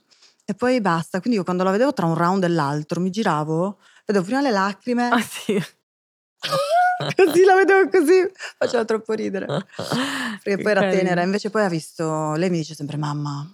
[0.46, 1.20] E poi basta.
[1.20, 4.50] Quindi io quando la vedevo tra un round e l'altro mi giravo, vedevo prima le
[4.50, 5.62] lacrime, Ah, sì.
[7.16, 9.46] così la vedevo così, faceva troppo ridere.
[9.76, 10.98] Perché Che poi era carino.
[11.02, 11.22] tenera.
[11.22, 13.46] Invece poi ha visto, lei mi dice sempre mamma,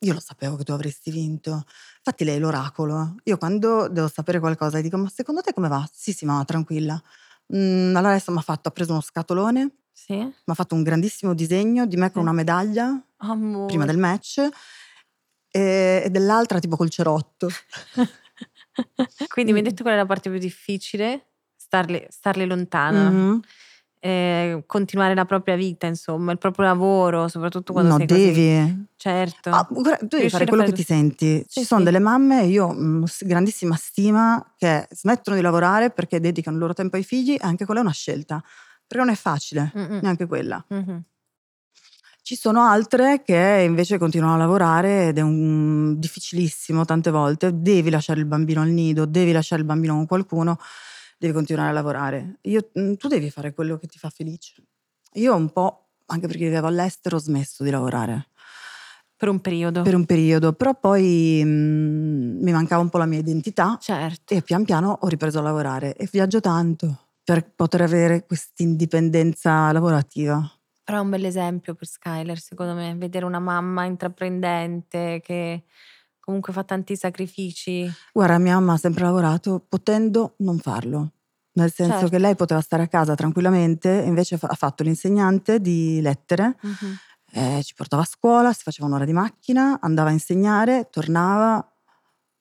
[0.00, 1.64] io lo sapevo che tu avresti vinto.
[1.98, 3.16] Infatti lei è l'oracolo.
[3.24, 5.86] Io quando devo sapere qualcosa dico ma secondo te come va?
[5.92, 7.00] Sì sì mamma tranquilla.
[7.54, 10.14] Mm, allora adesso mi ha fatto, ha preso uno scatolone, Sì?
[10.16, 13.66] mi ha fatto un grandissimo disegno di me con una medaglia Amore.
[13.66, 14.38] prima del match
[15.50, 17.48] e, e dell'altra tipo col cerotto.
[19.28, 19.68] Quindi mi hai Mm.
[19.68, 21.33] detto qual è la parte più difficile?
[21.64, 23.10] Starle, starle lontana.
[23.10, 23.40] Mhm.
[24.04, 28.20] eh, continuare la propria vita, insomma, il proprio lavoro, soprattutto quando No, sei così.
[28.22, 28.86] devi.
[28.96, 29.48] Certo.
[29.48, 31.38] Ah, guarda, tu devi fare quello che ti senti.
[31.48, 31.86] Sì, Ci sono sì.
[31.86, 36.96] delle mamme, io ho grandissima stima, che smettono di lavorare perché dedicano il loro tempo
[36.96, 38.42] ai figli, e anche quella è una scelta.
[38.86, 40.00] Perché non è facile, Mm-mm.
[40.02, 40.62] neanche quella.
[40.68, 41.02] Mhm.
[42.20, 47.50] Ci sono altre che invece continuano a lavorare ed è un- difficilissimo tante volte.
[47.58, 50.58] Devi lasciare il bambino al nido, devi lasciare il bambino con qualcuno,
[51.18, 52.38] devi continuare a lavorare.
[52.42, 54.54] Io- mm, tu devi fare quello che ti fa felice.
[55.14, 58.28] Io un po', anche perché vivevo all'estero, ho smesso di lavorare
[59.16, 59.82] Per un periodo.
[59.82, 64.34] per un periodo, però poi mm, mi mancava un po' la mia identità Certo.
[64.34, 69.72] e pian piano ho ripreso a lavorare e viaggio tanto per poter avere questa indipendenza
[69.72, 70.46] lavorativa.
[70.82, 75.64] Però è un bel esempio per Skyler, secondo me, vedere una mamma intraprendente che
[76.24, 77.90] comunque fa tanti sacrifici.
[78.12, 81.12] Guarda, mia mamma ha sempre lavorato potendo non farlo.
[81.52, 82.08] Nel senso Certo.
[82.08, 86.96] che lei poteva stare a casa tranquillamente, invece ha fatto l'insegnante di lettere, Mhm.
[87.32, 91.64] eh, ci portava a scuola, si faceva un'ora di macchina, andava a insegnare, tornava,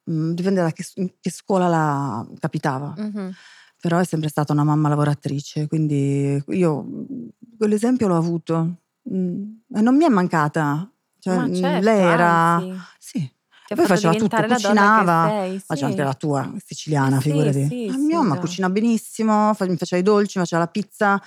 [0.10, 0.84] mm, dipende da che,
[1.20, 2.94] che scuola la capitava.
[2.98, 3.32] Mhm.
[3.80, 6.86] Però è sempre stata una mamma lavoratrice, quindi io
[7.58, 8.78] quell'esempio l'ho avuto
[9.14, 9.44] mm,
[9.76, 10.90] e non mi è mancata.
[11.20, 12.56] Cioè, certo, lei era...
[12.56, 13.33] anzi, Sì,
[13.74, 15.94] ti ha poi fatto faceva tutto, diventare la donna cucinava, che sei, faceva sì.
[15.94, 17.68] anche la tua siciliana, Eh sì, figurati.
[17.68, 21.22] sì, sì, mia mamma cucina benissimo, mi faceva i dolci, mi faceva la pizza,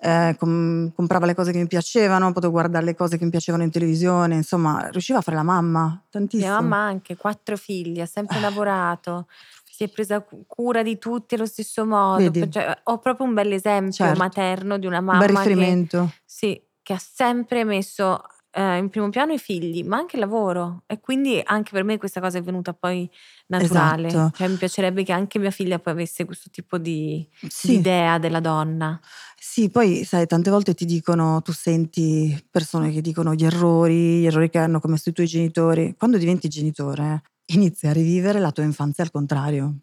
[0.00, 3.64] eh, com- comprava le cose che mi piacevano, potevo guardare le cose che mi piacevano
[3.64, 6.50] in televisione, insomma, riusciva a fare la mamma tantissimo.
[6.52, 8.40] Mia mamma anche quattro figli, ha sempre Eh.
[8.40, 9.26] lavorato,
[9.64, 12.48] si è presa cu- cura di tutti allo stesso modo.
[12.48, 14.18] Cioè, ho proprio un bel esempio Certo.
[14.18, 16.12] materno di una Un mamma bel che, riferimento.
[16.24, 18.20] sì, che ha sempre messo
[18.58, 20.82] eh, in primo piano i figli, ma anche il lavoro.
[20.86, 23.08] E quindi anche per me questa cosa è venuta poi
[23.46, 24.08] naturale.
[24.08, 24.36] Esatto.
[24.36, 27.74] Cioè, mi piacerebbe che anche mia figlia poi avesse questo tipo di, di Sì.
[27.74, 29.00] idea della donna.
[29.40, 34.26] Sì, poi sai, tante volte ti dicono, tu senti persone che dicono gli errori, gli
[34.26, 35.94] errori che hanno commesso i tuoi genitori.
[35.96, 39.78] Quando diventi genitore, inizi a rivivere la tua infanzia al contrario.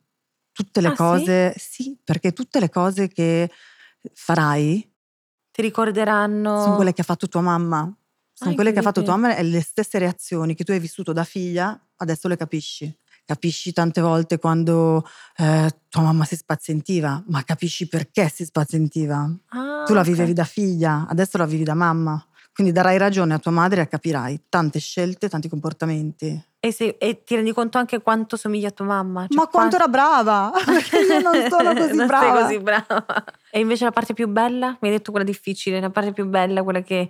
[0.51, 0.95] Tutte le Ah, sì?
[0.97, 3.49] cose, sì, perché tutte le cose che
[4.13, 4.89] farai
[5.51, 6.61] Ti ricorderanno...
[6.61, 7.91] sono quelle che ha fatto tua mamma.
[8.37, 10.79] Sono Ah, quelle che ha fatto tua mamma e le stesse reazioni che tu hai
[10.79, 12.93] vissuto da figlia, adesso le capisci.
[13.23, 19.27] Capisci tante volte quando eh, tua mamma si spazientiva, ma capisci perché si spazientiva.
[19.47, 20.05] Ah, Tu la ok.
[20.07, 22.23] vivevi da figlia, adesso la vivi da mamma.
[22.53, 26.41] Quindi darai ragione a tua madre e capirai tante scelte, tanti comportamenti.
[26.59, 29.27] E, se- e ti rendi conto anche quanto somiglia a tua mamma?
[29.27, 30.51] Cioè, Ma quanto quan- era brava!
[30.65, 32.41] Perché io non sono così Non sei brava.
[32.41, 33.05] così brava.
[33.51, 34.69] E invece la parte più bella?
[34.81, 37.09] Mi hai detto quella difficile, la parte più bella, quella che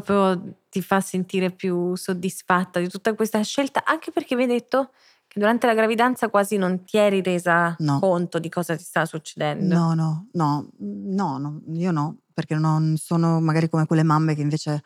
[0.00, 4.90] proprio ti fa sentire più soddisfatta di tutta questa scelta, anche perché mi hai detto
[5.26, 7.98] che durante la gravidanza quasi non ti eri resa No.
[8.00, 9.74] conto di cosa ti stava succedendo.
[9.74, 14.42] No, no, no, no, no, io no, perché non sono magari come quelle mamme che
[14.42, 14.82] invece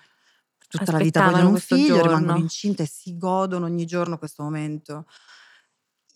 [0.69, 2.03] tutta la vita vogliono un figlio, giorno.
[2.09, 5.07] rimangono incinte e si godono ogni giorno questo momento.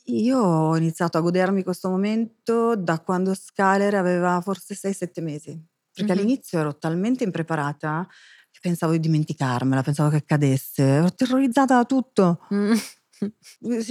[0.07, 6.12] Io ho iniziato a godermi questo momento da quando Skyler aveva forse 6-7 mesi, perché
[6.12, 6.18] Mhm.
[6.18, 8.07] all'inizio ero talmente impreparata
[8.50, 12.40] che pensavo di dimenticarmela, pensavo che accadesse, ero terrorizzata da tutto.
[12.55, 12.74] Mm.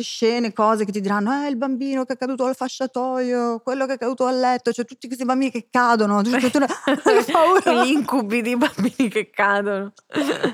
[0.01, 3.93] Scene, cose che ti diranno, eh, il bambino che è caduto al fasciatoio, quello che
[3.93, 6.21] è caduto al letto, cioè tutti questi bambini che cadono,
[7.23, 7.85] che paura.
[7.85, 9.93] Gli incubi di bambini che cadono.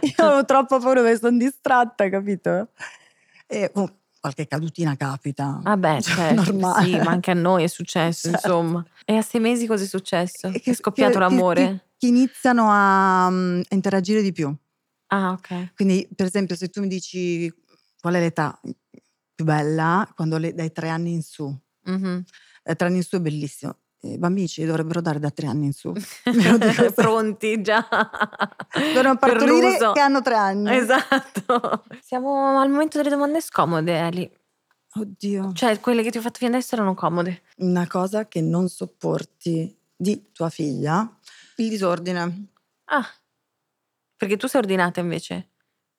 [0.01, 2.69] Io avevo troppa paura perché sono distratta, capito?
[3.47, 5.59] E oh, qualche cadutina capita.
[5.63, 6.85] Vabbè, Cioè, certo, normale.
[6.85, 8.47] sì, ma anche a noi è successo, Certo.
[8.47, 8.85] insomma.
[9.05, 10.47] E a sei mesi cosa è successo?
[10.47, 11.61] E è scoppiato che- l'amore?
[11.61, 13.31] Che, che iniziano a, a
[13.69, 14.53] interagire di più.
[15.07, 15.73] Ah, ok.
[15.75, 17.51] Quindi, per esempio, se tu mi dici
[18.01, 18.59] qual è l'età
[19.33, 21.45] più bella, quando le, dai tre anni in su.
[21.85, 22.23] Mhm.
[22.63, 23.77] Dai tre anni in su è bellissimo.
[24.01, 25.91] I bambini ci dovrebbero dare da tre anni in su.
[26.93, 27.85] Pronti già.
[28.69, 30.75] Per partorire che hanno tre anni.
[30.75, 31.83] Esatto.
[32.01, 34.31] Siamo al momento delle domande scomode, Eli.
[34.95, 35.51] Oddio.
[35.53, 37.41] Cioè, quelle che ti ho fatto fino adesso erano comode.
[37.57, 41.11] Una cosa che non sopporti di tua figlia,
[41.57, 42.49] il disordine.
[42.85, 43.05] Ah,
[44.15, 45.49] perché tu sei ordinata invece.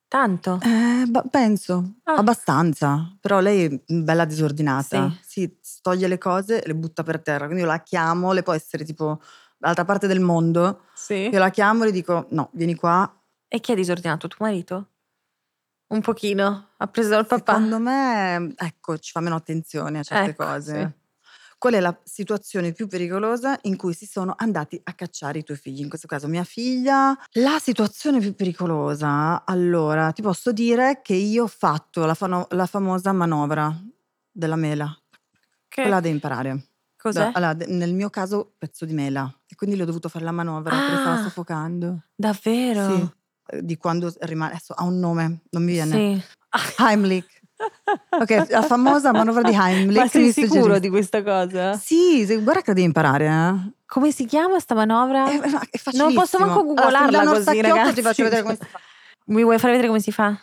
[0.08, 0.58] Tanto.
[0.62, 2.14] Eh, ba- penso, Ah.
[2.14, 3.14] abbastanza.
[3.20, 5.12] Però lei è bella disordinata.
[5.22, 5.58] Sì.
[5.60, 7.44] Si toglie le cose e le butta per terra.
[7.44, 9.20] Quindi io la chiamo, le può essere tipo
[9.58, 10.84] dall'altra parte del mondo.
[10.94, 11.28] Sì.
[11.30, 13.10] Io la chiamo e le dico, no, vieni qua.
[13.46, 14.28] E chi ha disordinato?
[14.28, 14.88] Tuo marito?
[15.88, 16.68] Un pochino.
[16.78, 17.54] Ha preso dal papà.
[17.54, 20.72] Secondo me, ecco, ci fa meno attenzione a certe Ecco, cose.
[20.94, 20.97] sì.
[21.58, 25.56] Qual è la situazione più pericolosa in cui si sono andati a cacciare i tuoi
[25.56, 25.80] figli?
[25.80, 27.18] In questo caso mia figlia.
[27.32, 32.66] La situazione più pericolosa, allora, ti posso dire che io ho fatto la, fano- la
[32.66, 33.76] famosa manovra
[34.30, 34.96] della mela.
[35.66, 36.66] Che Quella devi imparare.
[36.96, 37.18] cos'è?
[37.18, 39.28] Da- allora, nel mio caso, pezzo di mela.
[39.48, 41.22] E quindi le ho dovuto fare la manovra perché stava Ah.
[41.24, 42.04] soffocando.
[42.14, 42.94] Davvero?
[42.94, 43.62] Sì.
[43.64, 44.52] Di quando rimane.
[44.52, 45.90] Adesso ha un nome, non mi viene.
[46.20, 46.24] Sì.
[46.78, 47.37] Heimlich.
[48.10, 49.98] Ok, la famosa manovra di Heimlich.
[49.98, 51.74] Ma sei sicuro di questa cosa?
[51.76, 53.26] Sì, guarda che la devi imparare.
[53.26, 53.72] Eh.
[53.86, 55.28] Come si chiama sta manovra?
[55.28, 57.94] È, è non posso manco Allora, googlarla Milano così, ragazzi.
[57.94, 58.78] ti faccio vedere come si fa.
[59.26, 60.38] Mi vuoi far vedere come si fa?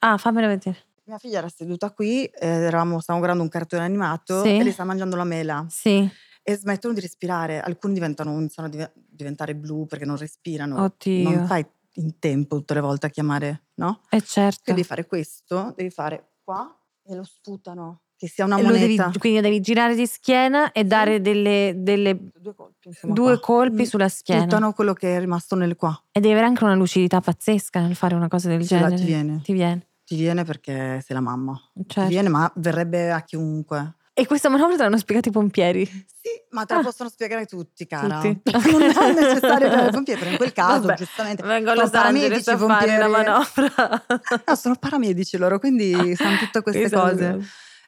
[0.00, 0.76] Ah, fammelo vedere.
[1.04, 4.58] Mia figlia era seduta qui, eh, eravamo, stavamo guardando un cartone animato Sì.
[4.58, 6.08] e lei sta mangiando la mela Sì.
[6.42, 7.60] e smettono di respirare.
[7.60, 10.82] Alcuni diventano, iniziano a div- diventare blu perché non respirano.
[10.82, 11.30] Oddio.
[11.30, 14.00] Non fai in tempo tutte le volte a chiamare, no?
[14.10, 14.60] Eh certo.
[14.64, 18.70] Quindi devi fare questo, devi fare qua e lo sputano, che sia una E lo
[18.70, 19.18] devi- moneta.
[19.18, 23.84] quindi devi girare di schiena e dare delle, delle- Due colpi, insomma, due colpi Mm,
[23.84, 24.40] sulla schiena.
[24.42, 25.90] Sputano quello che è rimasto nel qua.
[26.10, 28.96] E devi avere anche una lucidità pazzesca nel fare una cosa del Sì, là genere.
[28.96, 29.40] ti viene.
[29.42, 29.86] Ti viene.
[30.04, 31.52] Ti viene perché sei la mamma.
[31.86, 32.00] certo.
[32.00, 33.96] Ti viene, ma verrebbe a chiunque.
[34.18, 35.86] E questa manovra te l'hanno spiegata i pompieri.
[35.86, 36.82] Sì, ma te la Ah.
[36.82, 38.18] possono spiegare tutti, cara.
[38.18, 38.50] Tutti.
[38.72, 41.42] non è necessario chiamare i pompieri, però in quel caso, Vabbè, giustamente.
[41.44, 44.04] Vengo a sono Los Angeles a fare la manovra.
[44.44, 47.38] No, sono paramedici loro, quindi sanno tutte queste cose.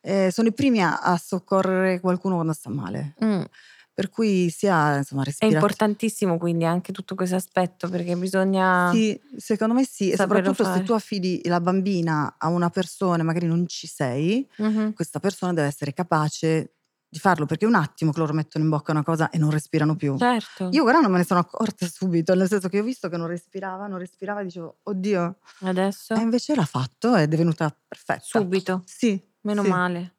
[0.03, 3.15] Eh, sono i primi a, a soccorrere qualcuno quando sta male.
[3.25, 3.43] Mm.
[3.93, 5.55] Per cui sia, insomma, È respirare.
[5.57, 8.91] importantissimo quindi anche tutto questo aspetto perché bisogna...
[8.93, 10.79] Sì, secondo me sì, e soprattutto fare.
[10.79, 14.95] se tu affidi la bambina a una persona e magari non ci sei, Mhm.
[14.95, 16.77] questa persona deve essere capace
[17.13, 19.51] di farlo, perché è un attimo che loro mettono in bocca una cosa e non
[19.51, 20.17] respirano più.
[20.17, 20.69] Certo.
[20.73, 23.27] Io guarda non me ne sono accorta subito, nel senso che ho visto che non
[23.27, 25.39] respirava, non respirava e dicevo, oddio.
[25.63, 26.15] Adesso?
[26.15, 28.23] E invece l'ha fatto ed è venuta perfetta.
[28.23, 28.83] Subito.
[28.87, 29.21] Sì.
[29.43, 29.69] Meno sì.
[29.69, 30.15] male.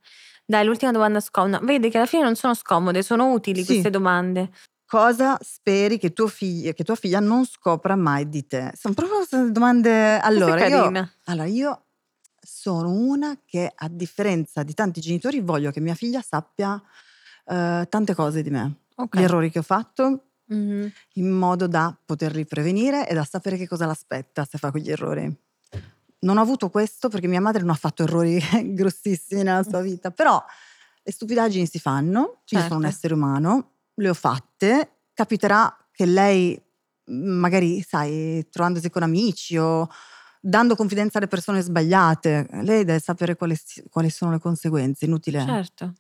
[0.52, 1.60] Dai, l'ultima domanda scomoda.
[1.60, 3.68] Vedi che alla fine non sono scomode, sono utili Sì.
[3.68, 4.52] queste domande.
[4.86, 8.74] Cosa speri che, tuo figlio, che tua figlia non scopra mai di te?
[8.76, 10.20] Sono proprio domande.
[10.20, 10.92] Allora, io,
[11.28, 11.86] allora, io
[12.42, 16.76] sono una che, a differenza di tanti genitori, voglio che mia figlia sappia
[17.46, 18.80] eh, tante cose di me.
[18.96, 19.18] Ok.
[19.18, 20.92] Gli errori che ho fatto, Mhm.
[21.14, 25.34] in modo da poterli prevenire e da sapere che cosa l'aspetta se fa quegli errori.
[26.22, 28.40] Non ho avuto questo perché mia madre non ha fatto errori
[28.74, 30.44] grossissimi nella sua vita, però
[31.04, 32.56] le stupidaggini si fanno, certo.
[32.56, 32.96] io sono un certo.
[32.98, 36.62] essere umano, le ho fatte, capiterà che lei
[37.06, 39.90] magari, sai, trovandosi con amici o
[40.40, 43.58] dando confidenza alle persone sbagliate, lei deve sapere quali,
[43.90, 45.44] quali sono le conseguenze, inutile.
[45.44, 45.94] Certo.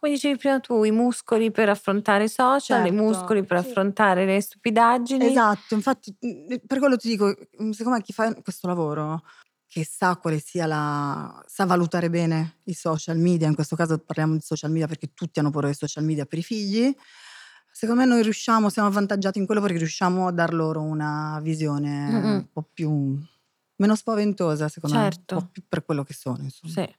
[0.00, 3.68] Come dicevi prima tu, i muscoli per affrontare i social, certo, i muscoli per sì.
[3.68, 5.26] affrontare le stupidaggini.
[5.26, 6.16] Esatto, infatti
[6.66, 7.36] per quello ti dico,
[7.72, 9.22] secondo me chi fa questo lavoro
[9.66, 11.44] che sa quale sia la...
[11.46, 15.38] sa valutare bene i social media, in questo caso parliamo di social media perché tutti
[15.38, 16.96] hanno paura dei social media per i figli,
[17.70, 22.10] secondo me noi riusciamo, siamo avvantaggiati in quello perché riusciamo a dar loro una visione
[22.10, 22.32] mm-hmm.
[22.32, 23.22] un po' più
[23.76, 25.10] meno spaventosa, secondo certo.
[25.10, 25.50] me, un po' certo.
[25.52, 26.38] più per quello che sono.
[26.40, 26.72] Insomma.
[26.72, 26.94] Sì.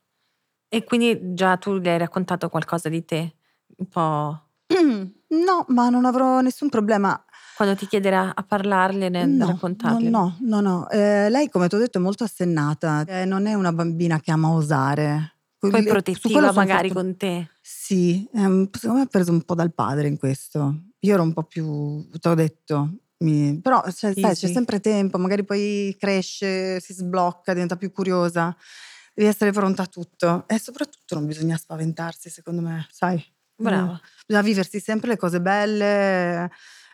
[0.74, 3.34] E quindi già tu gli hai raccontato qualcosa di te?
[3.76, 4.40] Un po'.
[5.32, 7.22] No, ma non avrò nessun problema.
[7.56, 10.10] Quando ti chiederà a parlargliene, no, raccontargliene?
[10.10, 10.90] No, no, no.
[10.90, 13.02] Eh, lei, come ti ho detto, è molto assennata.
[13.06, 15.36] Eh, non è una bambina che ama osare.
[15.58, 17.00] Poi protettiva magari fatto...
[17.00, 17.48] con te.
[17.62, 20.82] Sì, ehm, secondo me ha preso un po' dal padre in questo.
[21.00, 23.58] Io ero un po' più, te l'ho detto, mi...
[23.58, 28.54] però cioè, sai, c'è sempre tempo, magari poi cresce, si sblocca, diventa più curiosa.
[29.14, 33.22] Devi essere pronta a tutto e soprattutto non bisogna spaventarsi, secondo me, sai.
[33.54, 34.00] Brava.
[34.26, 36.50] Bisogna viversi sempre le cose belle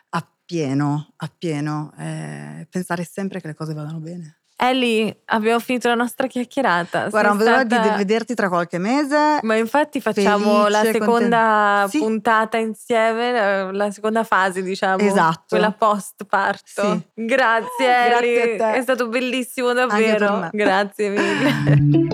[0.09, 4.38] a pieno, a pieno, e pensare sempre che le cose vadano bene.
[4.61, 7.07] Ellie, abbiamo finito la nostra chiacchierata.
[7.07, 7.87] Guarda, non vedo stata...
[7.87, 9.39] di vederti tra qualche mese.
[9.41, 12.03] Ma infatti facciamo Felice, la seconda content...
[12.03, 12.63] puntata sì.
[12.65, 14.97] insieme, la seconda fase, diciamo.
[14.97, 15.45] Esatto.
[15.47, 16.91] Quella post parto.
[16.91, 17.01] Sì.
[17.13, 20.49] Grazie Ellie, Grazie è stato bellissimo davvero.
[20.51, 22.07] Grazie mille.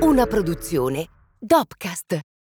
[0.00, 1.08] Una produzione
[1.38, 2.20] Dopcast.